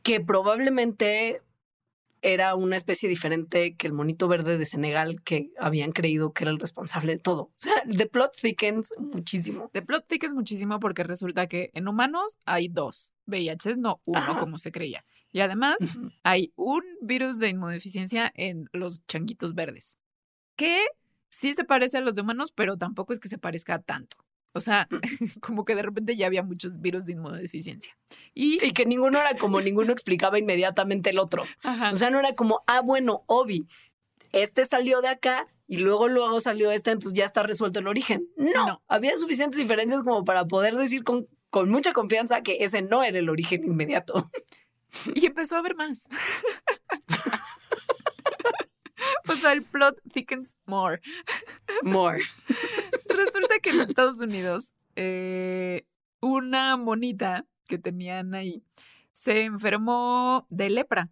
[0.03, 1.41] que probablemente
[2.21, 6.51] era una especie diferente que el monito verde de Senegal que habían creído que era
[6.51, 7.43] el responsable de todo.
[7.43, 9.69] O sea, the plot thickens muchísimo.
[9.73, 14.57] The plot thickens muchísimo porque resulta que en humanos hay dos VIHs, no uno como
[14.57, 15.05] se creía.
[15.31, 15.77] Y además
[16.23, 19.95] hay un virus de inmunodeficiencia en los changuitos verdes,
[20.55, 20.83] que
[21.29, 24.17] sí se parece a los de humanos, pero tampoco es que se parezca tanto.
[24.53, 24.99] O sea, mm.
[25.41, 27.95] como que de repente ya había muchos virus de inmunodeficiencia.
[28.33, 31.43] Y, y que ninguno era como ninguno explicaba inmediatamente el otro.
[31.91, 33.67] O sea, no era como, ah, bueno, Obi,
[34.31, 38.27] este salió de acá y luego luego salió este, entonces ya está resuelto el origen.
[38.35, 43.03] No, había suficientes diferencias como para poder decir con, con mucha confianza que ese no
[43.03, 44.29] era el origen inmediato.
[45.13, 46.07] Y empezó a haber más.
[49.27, 51.01] O sea, el plot thickens more.
[51.83, 52.21] More.
[53.07, 55.85] Resulta que en Estados Unidos, eh,
[56.21, 58.63] una monita que tenían ahí
[59.13, 61.09] se enfermó de lepra,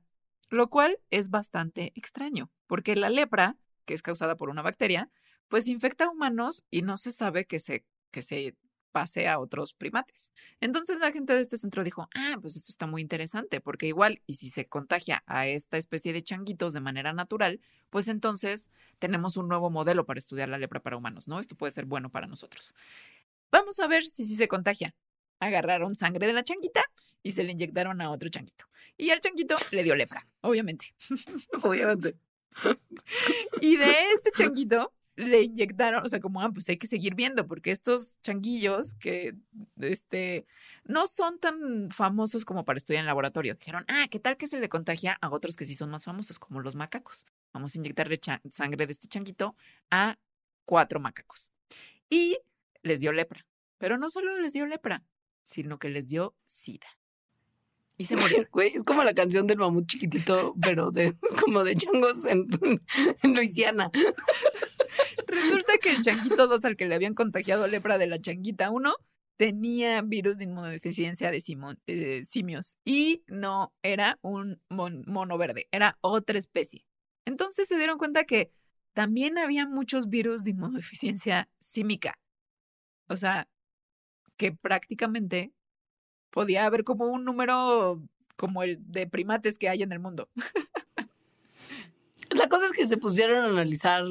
[0.49, 5.09] lo cual es bastante extraño, porque la lepra, que es causada por una bacteria,
[5.47, 8.55] pues infecta a humanos y no se sabe que se, que se
[8.91, 10.31] pase a otros primates.
[10.59, 14.21] Entonces la gente de este centro dijo, ah, pues esto está muy interesante, porque igual,
[14.25, 17.59] y si se contagia a esta especie de changuitos de manera natural,
[17.89, 18.69] pues entonces
[18.99, 21.39] tenemos un nuevo modelo para estudiar la lepra para humanos, ¿no?
[21.39, 22.73] Esto puede ser bueno para nosotros.
[23.51, 24.93] Vamos a ver si sí se contagia.
[25.39, 26.83] Agarraron sangre de la changuita
[27.23, 28.65] y se le inyectaron a otro changuito.
[28.97, 30.93] Y al changuito le dio lepra, obviamente.
[31.63, 32.17] obviamente.
[33.61, 37.47] y de este changuito le inyectaron, o sea, como, ah, pues hay que seguir viendo,
[37.47, 39.35] porque estos changuillos que,
[39.77, 40.45] este,
[40.85, 44.59] no son tan famosos como para estudiar en laboratorio, dijeron, ah, ¿qué tal que se
[44.59, 47.25] le contagia a otros que sí son más famosos, como los macacos?
[47.51, 48.19] Vamos a inyectarle
[48.51, 49.55] sangre de este changuito
[49.89, 50.17] a
[50.65, 51.51] cuatro macacos.
[52.09, 52.37] Y
[52.83, 53.43] les dio lepra,
[53.79, 55.03] pero no solo les dio lepra,
[55.43, 56.96] sino que les dio sida.
[57.97, 58.47] Y se murieron.
[58.51, 62.47] Güey, es como la canción del mamut chiquitito, pero de, como de changos en,
[63.23, 63.91] en Luisiana.
[65.27, 68.93] Resulta que el changuito 2 al que le habían contagiado lepra de la changuita 1
[69.37, 71.41] tenía virus de inmunodeficiencia de,
[72.25, 76.85] simios y no era un mono verde, era otra especie.
[77.25, 78.51] Entonces se dieron cuenta que
[78.93, 82.17] también había muchos virus de inmunodeficiencia símica.
[83.07, 83.47] O sea,
[84.37, 85.53] que prácticamente
[86.37, 87.99] podía haber como un número
[88.35, 90.29] como el de primates que hay en el mundo.
[92.29, 94.05] La cosa es que se pusieron a analizar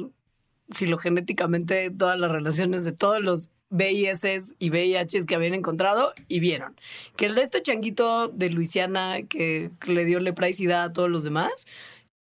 [0.71, 6.75] filogenéticamente todas las relaciones de todos los VIS y VIHs que habían encontrado y vieron
[7.15, 10.49] que el de este changuito de Luisiana que le dio lepra
[10.83, 11.65] a todos los demás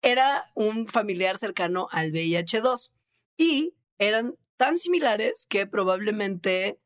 [0.03, 2.91] era un familiar cercano al VIH2
[3.37, 6.77] y eran tan similares que probablemente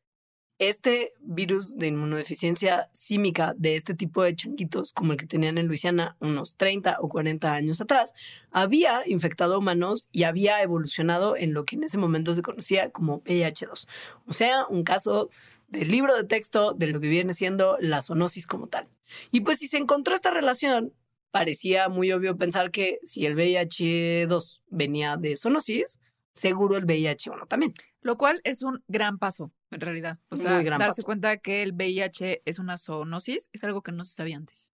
[0.60, 5.66] este virus de inmunodeficiencia símica de este tipo de changuitos, como el que tenían en
[5.66, 8.12] Luisiana unos 30 o 40 años atrás,
[8.50, 13.22] había infectado humanos y había evolucionado en lo que en ese momento se conocía como
[13.24, 13.88] VIH2.
[14.26, 15.30] O sea, un caso
[15.68, 18.86] del libro de texto de lo que viene siendo la zoonosis como tal.
[19.32, 20.92] Y pues si se encontró esta relación,
[21.30, 26.00] parecía muy obvio pensar que si el VIH2 venía de zoonosis,
[26.34, 27.72] seguro el VIH1 también.
[28.02, 30.18] Lo cual es un gran paso, en realidad.
[30.30, 34.14] O sea, darse cuenta que el VIH es una zoonosis es algo que no se
[34.14, 34.72] sabía antes.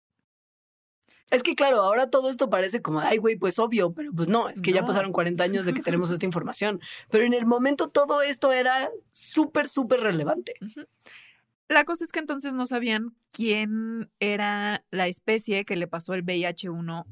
[1.31, 4.49] Es que claro, ahora todo esto parece como, ay, güey, pues obvio, pero pues no,
[4.49, 6.81] es que ya pasaron 40 años de que tenemos esta información.
[7.11, 10.55] Pero en el momento todo esto era súper, súper relevante.
[11.69, 16.25] La cosa es que entonces no sabían quién era la especie que le pasó el
[16.25, 17.07] VIH-1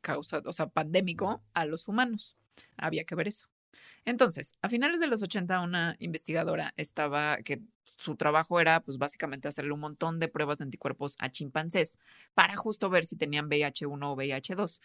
[0.00, 2.36] causa, o sea, pandémico a los humanos.
[2.78, 3.48] Había que ver eso.
[4.04, 7.60] Entonces, a finales de los 80, una investigadora estaba, que
[7.96, 11.98] su trabajo era, pues básicamente hacerle un montón de pruebas de anticuerpos a chimpancés
[12.34, 14.80] para justo ver si tenían VIH-1 o VIH-2.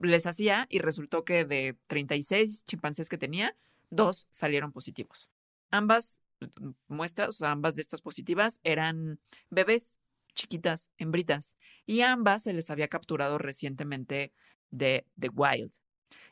[0.00, 3.54] Les hacía y resultó que de 36 chimpancés que tenía,
[3.90, 5.30] dos salieron positivos.
[5.70, 9.98] Ambas mm, muestras, o sea, ambas de estas positivas eran bebés
[10.34, 11.56] chiquitas, hembritas,
[11.86, 14.32] y ambas se les había capturado recientemente
[14.70, 15.72] de The Wild.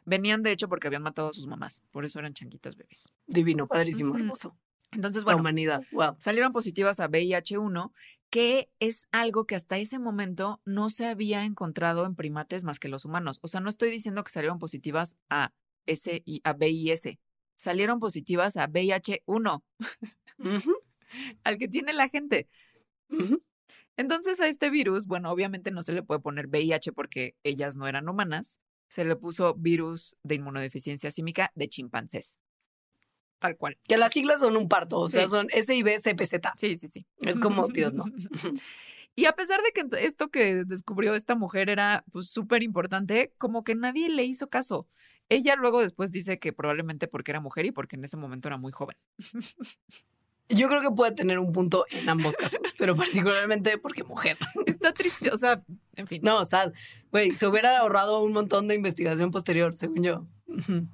[0.04, 3.12] Venían, de hecho, porque habían matado a sus mamás, por eso eran changuitas bebés.
[3.26, 4.56] Divino, padrísimo, hermoso.
[4.92, 6.16] Entonces, La bueno, humanidad, wow.
[6.18, 7.92] salieron positivas a VIH-1,
[8.30, 12.88] que es algo que hasta ese momento no se había encontrado en primates más que
[12.88, 13.38] los humanos.
[13.42, 15.52] O sea, no estoy diciendo que salieron positivas a,
[15.86, 17.18] S y a VIS,
[17.56, 19.62] salieron positivas a VIH-1,
[20.38, 20.72] Ujú,
[21.44, 22.48] al que tiene la gente.
[23.96, 27.86] Entonces a este virus, bueno, obviamente no se le puede poner VIH porque ellas no
[27.86, 28.58] eran humanas,
[28.92, 32.38] se le puso virus de inmunodeficiencia símica de chimpancés.
[33.38, 33.78] Tal cual.
[33.88, 36.34] Que las siglas son un parto, o sea, son SIBCPZ.
[36.58, 37.06] Sí, sí, sí.
[37.20, 38.04] Es como, Dios, no.
[39.14, 43.62] Y a pesar de que esto que descubrió esta mujer era pues súper importante, como
[43.62, 44.88] que nadie le hizo caso.
[45.28, 48.56] Ella luego después dice que probablemente porque era mujer y porque en ese momento era
[48.56, 48.96] muy joven.
[50.54, 54.36] Yo creo que puede tener un punto en ambos casos, pero particularmente porque mujer.
[54.66, 55.62] Está triste, o sea,
[55.96, 56.20] en fin.
[56.22, 56.72] No, sad.
[57.10, 60.26] Güey, se hubiera ahorrado un montón de investigación posterior, según yo.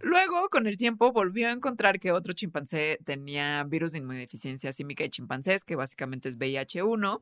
[0.01, 5.03] Luego, con el tiempo, volvió a encontrar que otro chimpancé tenía virus de inmunodeficiencia símica
[5.03, 7.21] de chimpancés, que básicamente es VIH1.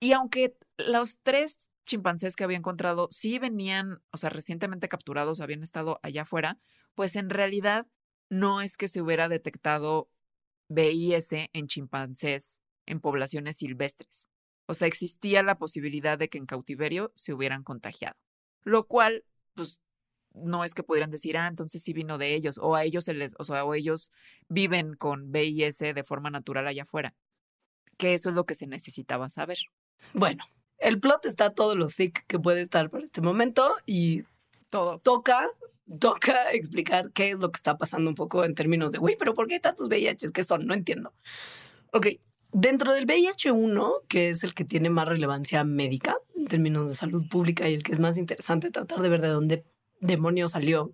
[0.00, 5.62] Y aunque los tres chimpancés que había encontrado sí venían, o sea, recientemente capturados, habían
[5.62, 6.58] estado allá afuera,
[6.94, 7.86] pues en realidad
[8.30, 10.08] no es que se hubiera detectado
[10.68, 14.28] VIS en chimpancés en poblaciones silvestres.
[14.66, 18.16] O sea, existía la posibilidad de que en cautiverio se hubieran contagiado.
[18.62, 19.80] Lo cual, pues,
[20.34, 23.14] no es que pudieran decir, ah, entonces sí vino de ellos, o a ellos se
[23.14, 24.12] les, o sea, o ellos
[24.48, 27.14] viven con VIS de forma natural allá afuera.
[27.96, 29.58] Que eso es lo que se necesitaba saber.
[30.12, 30.44] Bueno,
[30.78, 34.24] el plot está todo lo thick que puede estar para este momento y
[34.70, 35.00] Todo.
[35.00, 35.48] toca,
[36.00, 39.34] toca explicar qué es lo que está pasando un poco en términos de, güey, pero
[39.34, 40.66] ¿por qué tantos VIHs que son?
[40.66, 41.14] No entiendo.
[41.92, 42.08] Ok,
[42.52, 47.28] dentro del VIH1, que es el que tiene más relevancia médica en términos de salud
[47.28, 49.64] pública y el que es más interesante tratar de ver de dónde
[50.00, 50.92] demonios salió,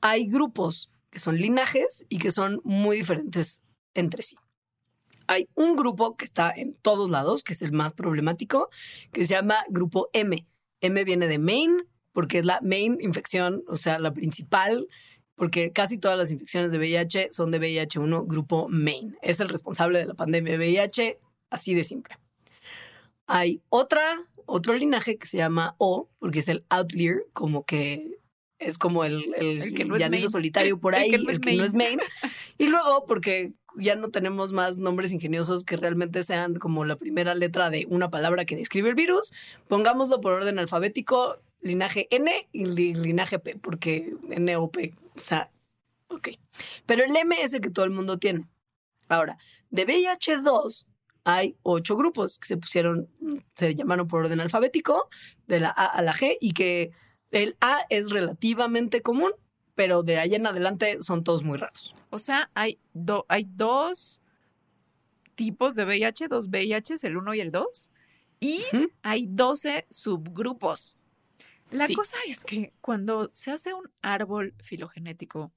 [0.00, 3.62] hay grupos que son linajes y que son muy diferentes
[3.94, 4.36] entre sí.
[5.28, 8.68] Hay un grupo que está en todos lados, que es el más problemático,
[9.12, 10.46] que se llama grupo M.
[10.80, 14.88] M viene de main, porque es la main infección, o sea, la principal,
[15.34, 19.18] porque casi todas las infecciones de VIH son de VIH1 grupo main.
[19.20, 21.18] Es el responsable de la pandemia de VIH,
[21.50, 22.16] así de simple.
[23.26, 24.02] Hay otra,
[24.46, 28.16] otro linaje que se llama O, porque es el outlier, como que
[28.58, 30.30] es como el, el, El que no es main.
[30.30, 31.98] solitario por El ahí, que no es el que no es main.
[32.56, 37.34] Y luego, porque ya no tenemos más nombres ingeniosos que realmente sean como la primera
[37.34, 39.34] letra de una palabra que describe el virus,
[39.68, 45.20] pongámoslo por orden alfabético, linaje N y li- linaje P, porque N o P, o
[45.20, 45.50] sea,
[46.08, 46.28] ok.
[46.86, 48.46] Pero el M es el que todo el mundo tiene.
[49.08, 49.38] Ahora,
[49.70, 50.86] de VIH2
[51.24, 53.08] hay ocho grupos que se pusieron,
[53.56, 55.08] se llamaron por orden alfabético,
[55.46, 56.92] de la A a la G, y que
[57.32, 59.32] el A es relativamente común,
[59.74, 61.94] pero de ahí en adelante son todos muy raros.
[62.10, 64.20] O sea, hay, do- hay dos
[65.34, 67.90] tipos de VIH, dos VIHs, el 1 y el 2,
[68.40, 68.62] y
[69.02, 70.95] hay 12 subgrupos.
[71.70, 71.94] La Sí.
[71.94, 75.52] cosa es que cuando se hace un árbol filogenético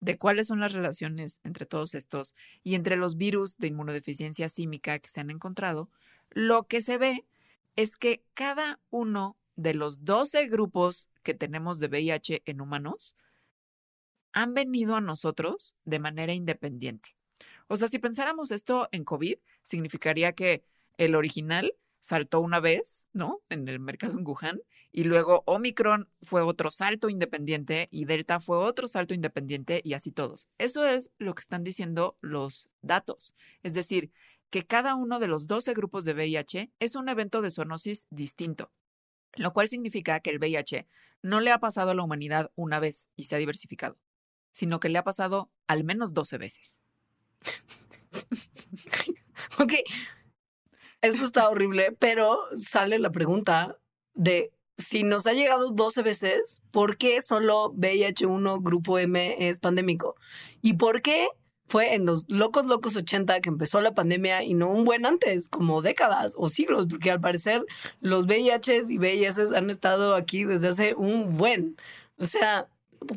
[0.00, 2.34] de cuáles son las relaciones entre todos estos
[2.64, 5.90] y entre los virus de inmunodeficiencia símica que se han encontrado,
[6.30, 7.26] lo que se ve
[7.76, 13.16] es que cada uno de los 12 grupos que tenemos de VIH en humanos
[14.32, 17.14] han venido a nosotros de manera independiente.
[17.68, 20.64] O sea, si pensáramos esto en COVID, significaría que
[20.96, 23.40] el original saltó una vez, ¿no?
[23.48, 28.58] En el mercado en Wuhan, y luego Omicron fue otro salto independiente y Delta fue
[28.58, 30.48] otro salto independiente y así todos.
[30.58, 33.34] Eso es lo que están diciendo los datos.
[33.62, 34.12] Es decir,
[34.50, 38.70] que cada uno de los 12 grupos de VIH es un evento de zoonosis distinto,
[39.34, 40.86] lo cual significa que el VIH
[41.22, 43.96] no le ha pasado a la humanidad una vez y se ha diversificado,
[44.50, 46.80] sino que le ha pasado al menos 12 veces.
[49.58, 49.72] Ok,
[51.02, 53.76] esto está horrible, pero sale la pregunta
[54.14, 60.16] de si nos ha llegado 12 veces, ¿por qué solo VIH1 grupo M es pandémico?
[60.60, 61.28] ¿Y por qué
[61.68, 65.48] fue en los locos locos 80 que empezó la pandemia y no un buen antes,
[65.48, 66.86] como décadas o siglos?
[66.88, 67.64] Porque al parecer
[68.00, 71.76] los VIHs y VIS han estado aquí desde hace un buen.
[72.16, 72.68] O sea,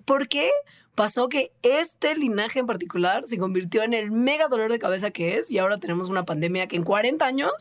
[0.05, 0.51] ¿por qué
[0.95, 5.37] pasó que este linaje en particular se convirtió en el mega dolor de cabeza que
[5.37, 7.51] es y ahora tenemos una pandemia que en 40 años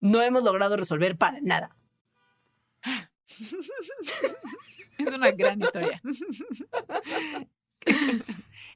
[0.00, 1.74] no hemos logrado resolver para nada?
[4.98, 6.00] es una gran historia.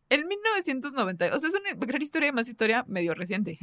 [0.08, 3.58] en 1990, o sea, es una gran historia, más historia medio reciente.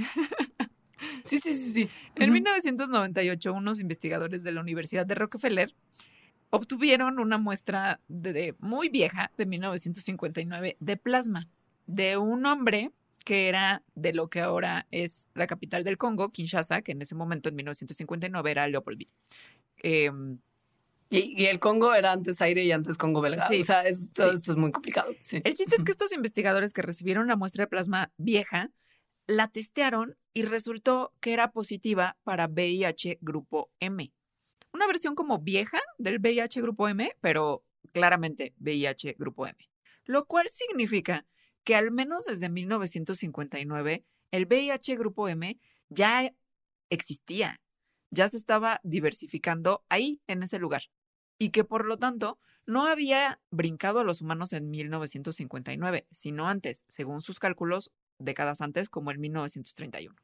[1.23, 1.89] Sí, sí, sí, sí.
[2.15, 5.73] En 1998, unos investigadores de la Universidad de Rockefeller
[6.55, 11.49] obtuvieron una muestra de, muy vieja, de 1959, de plasma,
[11.85, 12.91] de un hombre
[13.23, 17.15] que era de lo que ahora es la capital del Congo, Kinshasa, que en ese
[17.15, 19.11] momento, en 1959, era Leopoldville.
[19.77, 20.37] Em,
[21.09, 23.47] y, el Congo era antes aire y antes Congo belga.
[23.47, 23.83] Sí, o sea,
[24.13, 25.09] todo esto es muy complicado.
[25.09, 28.71] El chiste es que estos investigadores que recibieron la muestra de plasma vieja
[29.27, 34.11] la testearon y resultó que era positiva para VIH grupo M.
[34.75, 37.63] Una versión como vieja del VIH grupo M, pero
[37.93, 39.57] claramente VIH grupo M.
[40.03, 41.25] Lo cual significa
[41.63, 45.57] que al menos desde 1959 el VIH grupo M
[45.87, 46.29] ya
[46.89, 47.61] existía,
[48.11, 50.83] ya se estaba diversificando ahí, en ese lugar,
[51.39, 56.83] y que por lo tanto no había brincado a los humanos en 1959, sino antes,
[56.89, 60.17] según sus cálculos, décadas antes, como en 1931.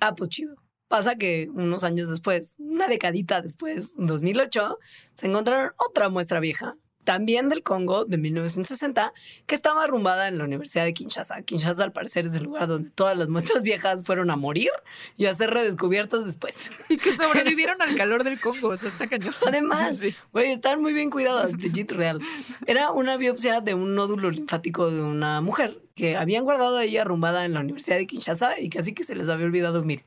[0.00, 0.56] Ah, pues chido.
[0.88, 4.78] Pasa que unos años después, una decadita después, en 2008,
[5.14, 9.12] se encontraron otra muestra vieja, también del Congo de 1960,
[9.46, 11.42] que estaba arrumbada en la Universidad de Kinshasa.
[11.42, 14.70] Kinshasa, al parecer, es el lugar donde todas las muestras viejas fueron a morir
[15.16, 16.70] y a ser redescubiertas después.
[16.88, 19.34] Y que sobrevivieron al calor del Congo, o sea, está cañón.
[19.46, 22.20] Además, güey, están muy bien cuidadas, legit real.
[22.66, 27.44] Era una biopsia de un nódulo linfático de una mujer que habían guardado ahí arrumbada
[27.44, 30.04] en la Universidad de Kinshasa y casi que se les había olvidado mil.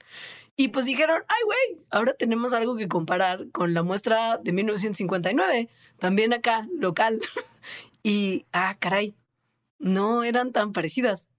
[0.60, 5.70] Y pues dijeron, ay, güey, ahora tenemos algo que comparar con la muestra de 1959,
[6.00, 7.20] también acá, local.
[8.04, 9.14] y, ah, caray,
[9.78, 11.30] no eran tan parecidas.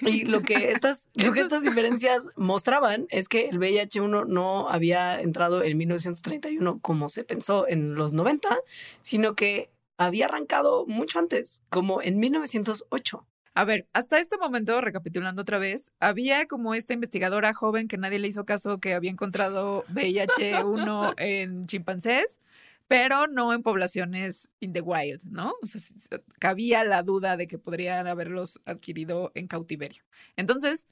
[0.00, 5.20] Y lo que estas, lo que estas diferencias mostraban es que el VIH-1 no había
[5.20, 8.58] entrado en 1931 como se pensó en los 90,
[9.02, 13.26] sino que había arrancado mucho antes, como en 1908.
[13.56, 18.18] A ver, hasta este momento, recapitulando otra vez, había como esta investigadora joven que nadie
[18.18, 22.42] le hizo caso que había encontrado VIH-1 en chimpancés,
[22.86, 25.54] pero no en poblaciones in the wild, ¿no?
[25.62, 25.80] O sea,
[26.38, 30.02] cabía la duda de que podrían haberlos adquirido en cautiverio.
[30.36, 30.86] Entonces,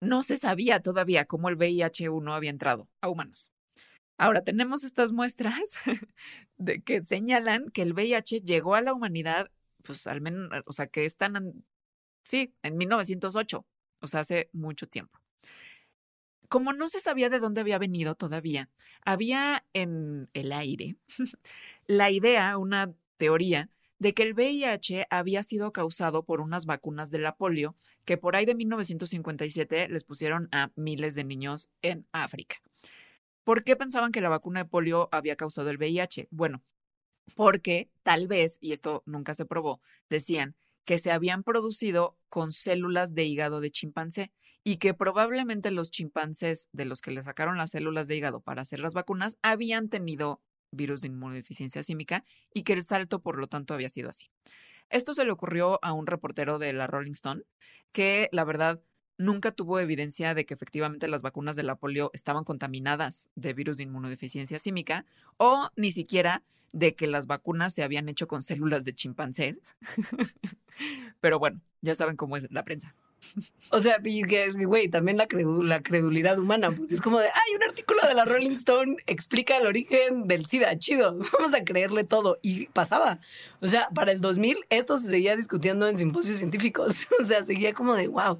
[0.00, 3.50] no se sabía todavía cómo el VIH-1 había entrado a humanos.
[4.16, 5.74] Ahora tenemos estas muestras
[6.56, 9.50] de que señalan que el VIH llegó a la humanidad,
[9.82, 11.66] pues al menos, o sea, que están
[12.28, 13.64] Sí, en 1908,
[14.00, 15.18] o sea, hace mucho tiempo.
[16.50, 18.68] Como no se sabía de dónde había venido todavía,
[19.02, 20.96] había en el aire
[21.86, 27.18] la idea, una teoría, de que el VIH había sido causado por unas vacunas de
[27.18, 27.74] la polio
[28.04, 32.56] que por ahí de 1957 les pusieron a miles de niños en África.
[33.42, 36.28] ¿Por qué pensaban que la vacuna de polio había causado el VIH?
[36.30, 36.62] Bueno,
[37.34, 40.56] porque tal vez, y esto nunca se probó, decían
[40.88, 44.32] que se habían producido con células de hígado de chimpancé
[44.64, 48.62] y que probablemente los chimpancés de los que le sacaron las células de hígado para
[48.62, 52.24] hacer las vacunas habían tenido virus de inmunodeficiencia símica
[52.54, 54.30] y que el salto por lo tanto había sido así.
[54.88, 57.42] Esto se le ocurrió a un reportero de la Rolling Stone
[57.92, 58.80] que la verdad
[59.18, 63.76] nunca tuvo evidencia de que efectivamente las vacunas de la polio estaban contaminadas de virus
[63.76, 65.04] de inmunodeficiencia símica
[65.36, 69.76] o ni siquiera de que las vacunas se habían hecho con células de chimpancés.
[71.20, 72.94] Pero bueno, ya saben cómo es la prensa.
[73.70, 75.28] O sea, güey, también la,
[75.62, 79.56] la, credulidad humana, porque es como de, hay un artículo de la Rolling Stone explica
[79.56, 82.38] el origen del SIDA, chido, vamos a creerle todo.
[82.42, 83.20] Y pasaba.
[83.60, 87.74] O sea, para el 2000 esto se seguía discutiendo en simposios científicos, o sea, seguía
[87.74, 88.38] como de, wow.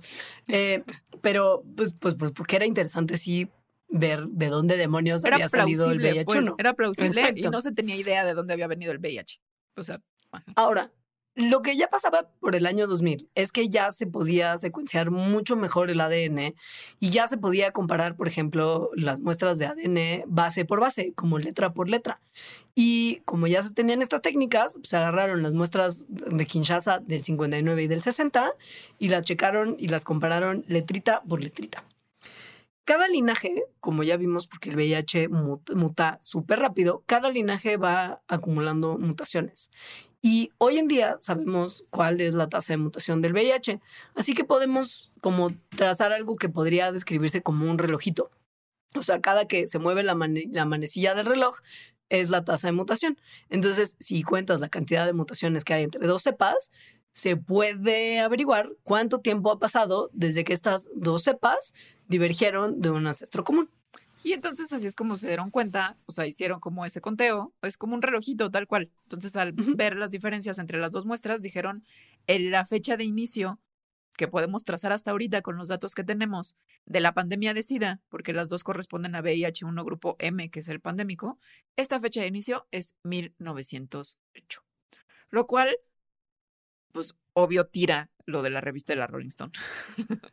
[0.48, 0.82] Eh,
[1.20, 3.48] pero, pues, pues, pues, porque era interesante, sí,
[3.88, 6.24] ver de dónde demonios había salido el VIH.
[6.24, 9.40] Pues, era plausible y no se tenía idea de dónde había venido el VIH.
[9.76, 10.00] O sea,
[10.56, 10.92] ahora,
[11.38, 15.54] lo que ya pasaba por el año 2000 es que ya se podía secuenciar mucho
[15.54, 16.56] mejor el ADN
[16.98, 21.38] y ya se podía comparar, por ejemplo, las muestras de ADN base por base, como
[21.38, 22.20] letra por letra.
[22.74, 27.84] Y como ya se tenían estas técnicas, se agarraron las muestras de Kinshasa del 59
[27.84, 28.52] y del 60
[28.98, 31.84] y las checaron y las compararon letrita por letrita.
[32.88, 38.96] Cada linaje, como ya vimos, porque el VIH muta súper rápido, cada linaje va acumulando
[38.96, 39.70] mutaciones.
[40.22, 43.82] Y hoy en día sabemos cuál es la tasa de mutación del VIH.
[44.14, 48.30] Así que podemos como trazar algo que podría describirse como un relojito.
[48.94, 50.16] O sea, cada que se mueve la,
[50.50, 51.56] la manecilla del reloj
[52.08, 53.18] es la tasa de mutación.
[53.50, 56.72] Entonces, si cuentas la cantidad de mutaciones que hay entre dos cepas,
[57.12, 61.74] se puede averiguar cuánto tiempo ha pasado desde que estas dos cepas
[62.06, 63.70] divergieron de un ancestro común.
[64.22, 67.78] Y entonces así es como se dieron cuenta, o sea, hicieron como ese conteo, es
[67.78, 68.90] como un relojito tal cual.
[69.04, 71.84] Entonces al ver las diferencias entre las dos muestras, dijeron
[72.26, 73.58] en la fecha de inicio
[74.18, 76.56] que podemos trazar hasta ahorita con los datos que tenemos
[76.86, 80.68] de la pandemia de SIDA, porque las dos corresponden a VIH1 grupo M, que es
[80.68, 81.38] el pandémico,
[81.76, 84.62] esta fecha de inicio es 1908.
[85.30, 85.78] Lo cual,
[86.92, 89.52] pues obvio, tira lo de la revista de la Rolling Stone.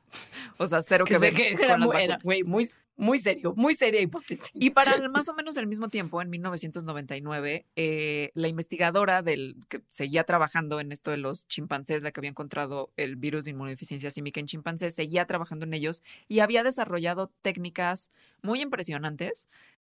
[0.58, 4.52] o sea, cero que, ver con las muy, muy, muy serio, muy seria hipótesis.
[4.54, 9.82] Y para más o menos el mismo tiempo, en 1999, eh, la investigadora del que
[9.90, 14.12] seguía trabajando en esto de los chimpancés, la que había encontrado el virus de inmunodeficiencia
[14.12, 18.12] símica en chimpancés, seguía trabajando en ellos y había desarrollado técnicas
[18.42, 19.48] muy impresionantes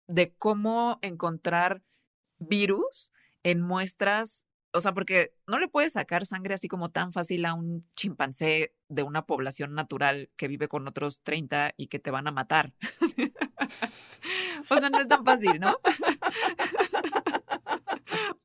[0.06, 1.82] de cómo encontrar
[2.38, 3.12] virus
[3.42, 7.54] en muestras o sea, porque no le puedes sacar sangre así como tan fácil a
[7.54, 12.26] un chimpancé de una población natural que vive con otros 30 y que te van
[12.28, 12.72] a matar.
[14.68, 15.76] o sea, no es tan fácil, ¿no?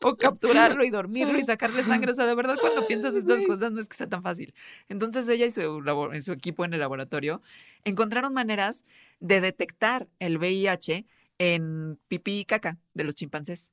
[0.02, 2.12] o capturarlo y dormirlo y sacarle sangre.
[2.12, 4.54] O sea, de verdad, cuando piensas estas cosas no es que sea tan fácil.
[4.88, 5.84] Entonces ella y su,
[6.22, 7.42] su equipo en el laboratorio
[7.84, 8.86] encontraron maneras
[9.20, 11.06] de detectar el VIH
[11.38, 13.72] en pipí y caca de los chimpancés.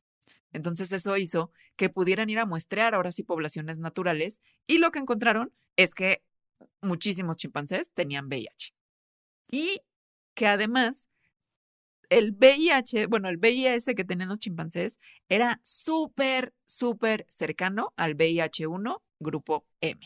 [0.52, 4.99] Entonces eso hizo que pudieran ir a muestrear ahora sí poblaciones naturales y lo que
[4.99, 6.23] encontraron es que
[6.81, 8.74] muchísimos chimpancés tenían VIH.
[9.51, 9.81] Y
[10.35, 11.09] que además
[12.09, 19.01] el VIH, bueno, el VIS que tenían los chimpancés era súper, súper cercano al VIH1
[19.19, 20.01] grupo M.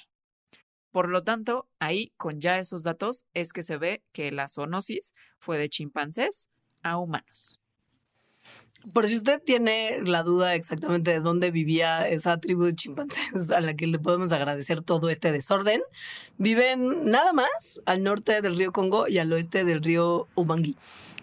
[0.93, 5.13] Por lo tanto, ahí con ya esos datos es que se ve que la zoonosis
[5.39, 6.49] fue de chimpancés
[6.83, 7.61] a humanos.
[8.93, 13.61] Por si usted tiene la duda exactamente de dónde vivía esa tribu de chimpancés a
[13.61, 15.83] la que le podemos agradecer todo este desorden,
[16.39, 20.77] viven nada más al norte del río Congo y al oeste del río Ubangi.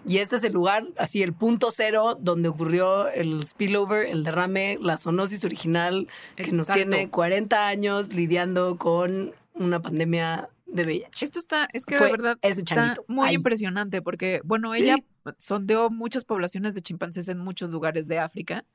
[0.06, 4.78] Y este es el lugar, así el punto cero donde ocurrió el spillover, el derrame,
[4.82, 11.26] la zoonosis original, que nos tiene 40 años lidiando con una pandemia de VIH.
[11.26, 14.98] Esto está, es que de verdad está muy impresionante porque, bueno, ella
[15.38, 18.66] sondeó muchas poblaciones de chimpancés en muchos lugares de África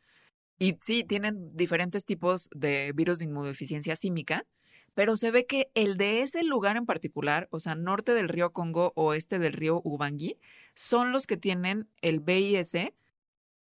[0.59, 4.47] y sí, tienen diferentes tipos de virus de inmunodeficiencia símica,
[4.95, 8.53] pero se ve que el de ese lugar en particular, o sea, norte del río
[8.53, 10.39] Congo, oeste del río Ubangi,
[10.75, 12.73] son los que tienen el VIS,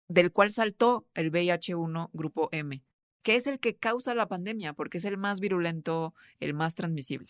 [0.08, 2.84] del cual saltó el VIH1 grupo M,
[3.22, 7.28] que es el que causa la pandemia, porque es el más virulento, el más transmisible.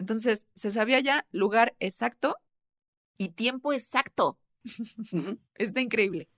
[0.00, 2.38] Entonces, se sabía ya lugar exacto
[3.18, 4.38] y tiempo exacto.
[5.56, 6.28] Está increíble.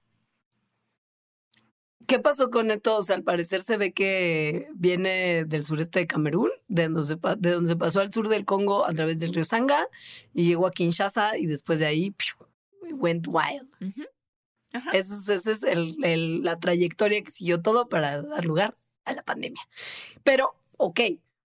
[2.09, 2.97] ¿Qué pasó con esto?
[2.97, 7.15] O sea, al parecer se ve que viene del sureste de Camerún, de donde, se,
[7.39, 9.87] de donde se pasó al sur del Congo a través del río Sanga
[10.35, 12.13] y llegó a Kinshasa y después de ahí
[12.91, 13.71] went wild.
[14.93, 18.75] Esa es, el, la trayectoria que siguió todo para dar lugar
[19.05, 19.63] a la pandemia.
[20.25, 21.01] Pero, ok,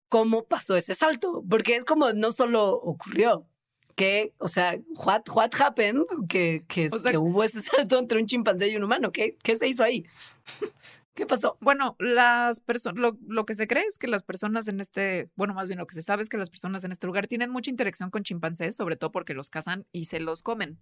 [0.10, 3.48] cómo pasó ese salto, porque es como no solo ocurrió,
[3.96, 8.76] que, o sea, what, what happened, que, que, hubo ese salto entre un chimpancé y
[8.76, 10.06] un humano, ¿qué, qué se hizo ahí?
[11.16, 11.58] ¿Qué pasó?
[11.62, 15.56] Bueno, las personas, lo, lo, que se cree es que las personas en este, bueno,
[15.56, 17.72] más bien lo que se sabe es que las personas en este lugar tienen mucha
[17.72, 20.78] interacción con chimpancés, sobre todo porque los cazan y se los comen,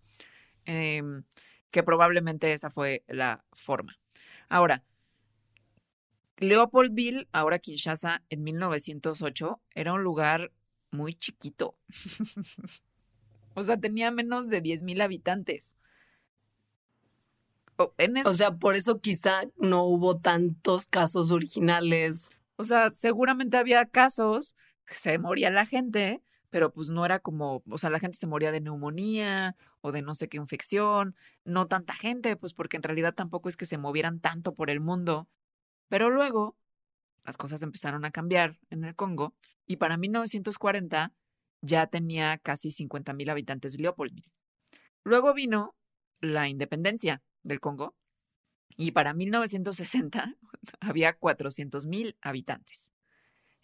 [0.65, 1.23] em,
[1.71, 3.97] que probablemente esa fue la forma.
[4.49, 4.83] Ahora,
[6.37, 10.51] Leopoldville, ahora Kinshasa, en 1908, era un lugar
[10.91, 11.77] muy chiquito.
[13.53, 15.75] o sea, tenía menos de 10.000 habitantes.
[17.77, 22.31] o sea, por eso quizá no hubo tantos casos originales.
[22.57, 24.55] O sea, seguramente había casos,
[24.87, 28.51] se moría la gente, pero pues no era como, o sea, la gente se moría
[28.51, 33.13] de neumonía o de no sé qué infección, no tanta gente, pues porque en realidad
[33.13, 35.27] tampoco es que se movieran tanto por el mundo
[35.87, 36.57] pero luego
[37.23, 39.35] las cosas empezaron a cambiar en el Congo
[39.65, 41.13] y para 1940
[41.61, 44.31] ya tenía casi 50.000 habitantes Leopoldville.
[45.03, 45.75] Luego vino
[46.19, 47.95] la independencia del Congo
[48.77, 50.35] y para 1960
[50.79, 52.91] había 400.000 habitantes.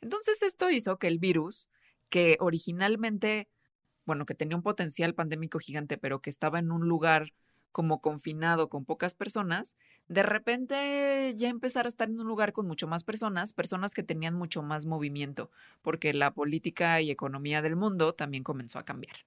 [0.02, 1.70] Entonces esto hizo que el virus,
[2.10, 3.48] que originalmente
[4.06, 7.34] bueno, que tenía un potencial pandémico gigante, pero que estaba en un lugar
[7.72, 9.76] como confinado con pocas personas,
[10.08, 14.04] de repente ya empezar a estar en un lugar con mucho más personas, personas que
[14.04, 19.26] tenían mucho más movimiento, porque la política y economía del mundo también comenzó a cambiar.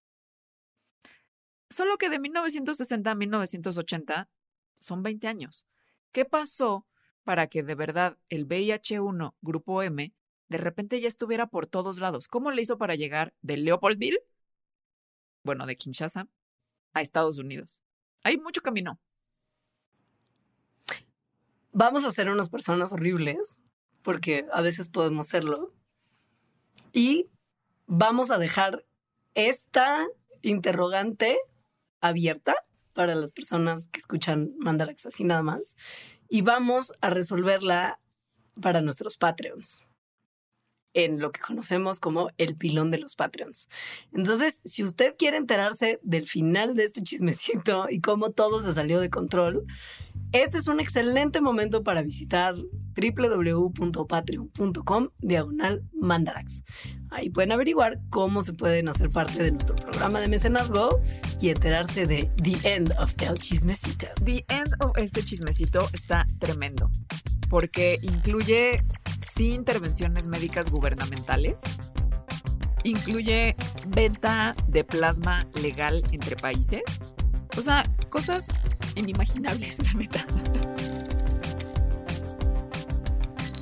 [1.71, 4.29] Solo que de 1960 a 1980
[4.79, 5.67] son 20 años.
[6.13, 6.87] ¿Qué pasó
[7.25, 10.13] para que de verdad el VIH1 Grupo M
[10.49, 12.29] de repente ya estuviera por todos lados?
[12.29, 14.21] ¿Cómo le hizo para llegar de Leopoldville,
[15.43, 16.29] bueno, de Kinshasa,
[16.93, 17.83] a Estados Unidos?
[18.25, 18.99] Hay mucho camino.
[21.73, 23.63] Vamos a ser unas personas horribles,
[24.03, 25.73] porque a veces podemos serlo.
[26.93, 27.29] Y
[27.87, 28.85] vamos a dejar
[29.35, 30.07] esta
[30.43, 31.39] interrogante
[32.01, 32.55] abierta
[32.93, 35.77] para las personas que escuchan Mandarax así nada más.
[36.29, 38.01] Y vamos a resolverla
[38.61, 39.85] para nuestros Patreons
[40.95, 43.69] en lo que conocemos como el pilón de los Patreons.
[44.13, 48.99] Entonces, si usted quiere enterarse del final de este chismecito y cómo todo se salió
[49.01, 49.67] de control,
[50.33, 56.65] este es un excelente momento para visitar www.patreon.com diagonal mandarax.
[57.11, 61.01] Ahí pueden averiguar cómo se pueden hacer parte de nuestro programa de mecenazgo
[61.41, 64.09] y enterarse de The End of el Chismecito.
[64.25, 66.91] The End of este chismecito está tremendo
[67.49, 68.83] porque incluye
[69.35, 71.57] sí intervenciones médicas gubernamentales,
[72.85, 73.57] incluye
[73.89, 76.83] venta de plasma legal entre países,
[77.57, 78.49] o sea, cosas
[78.95, 80.27] inimaginables, la neta.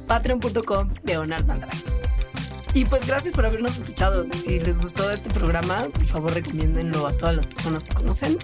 [0.06, 1.44] Patreon.com de Onal
[2.74, 4.26] Y pues gracias por habernos escuchado.
[4.36, 8.36] Si les gustó este programa, por favor recomiéndenlo a todas las personas que conocen.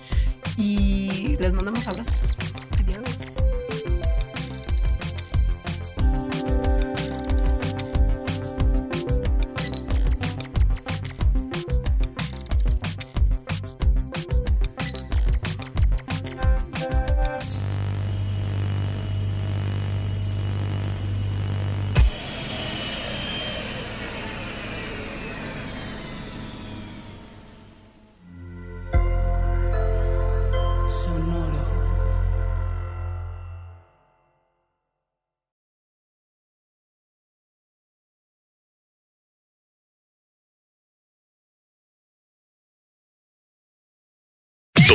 [0.56, 2.36] Y les mandamos abrazos.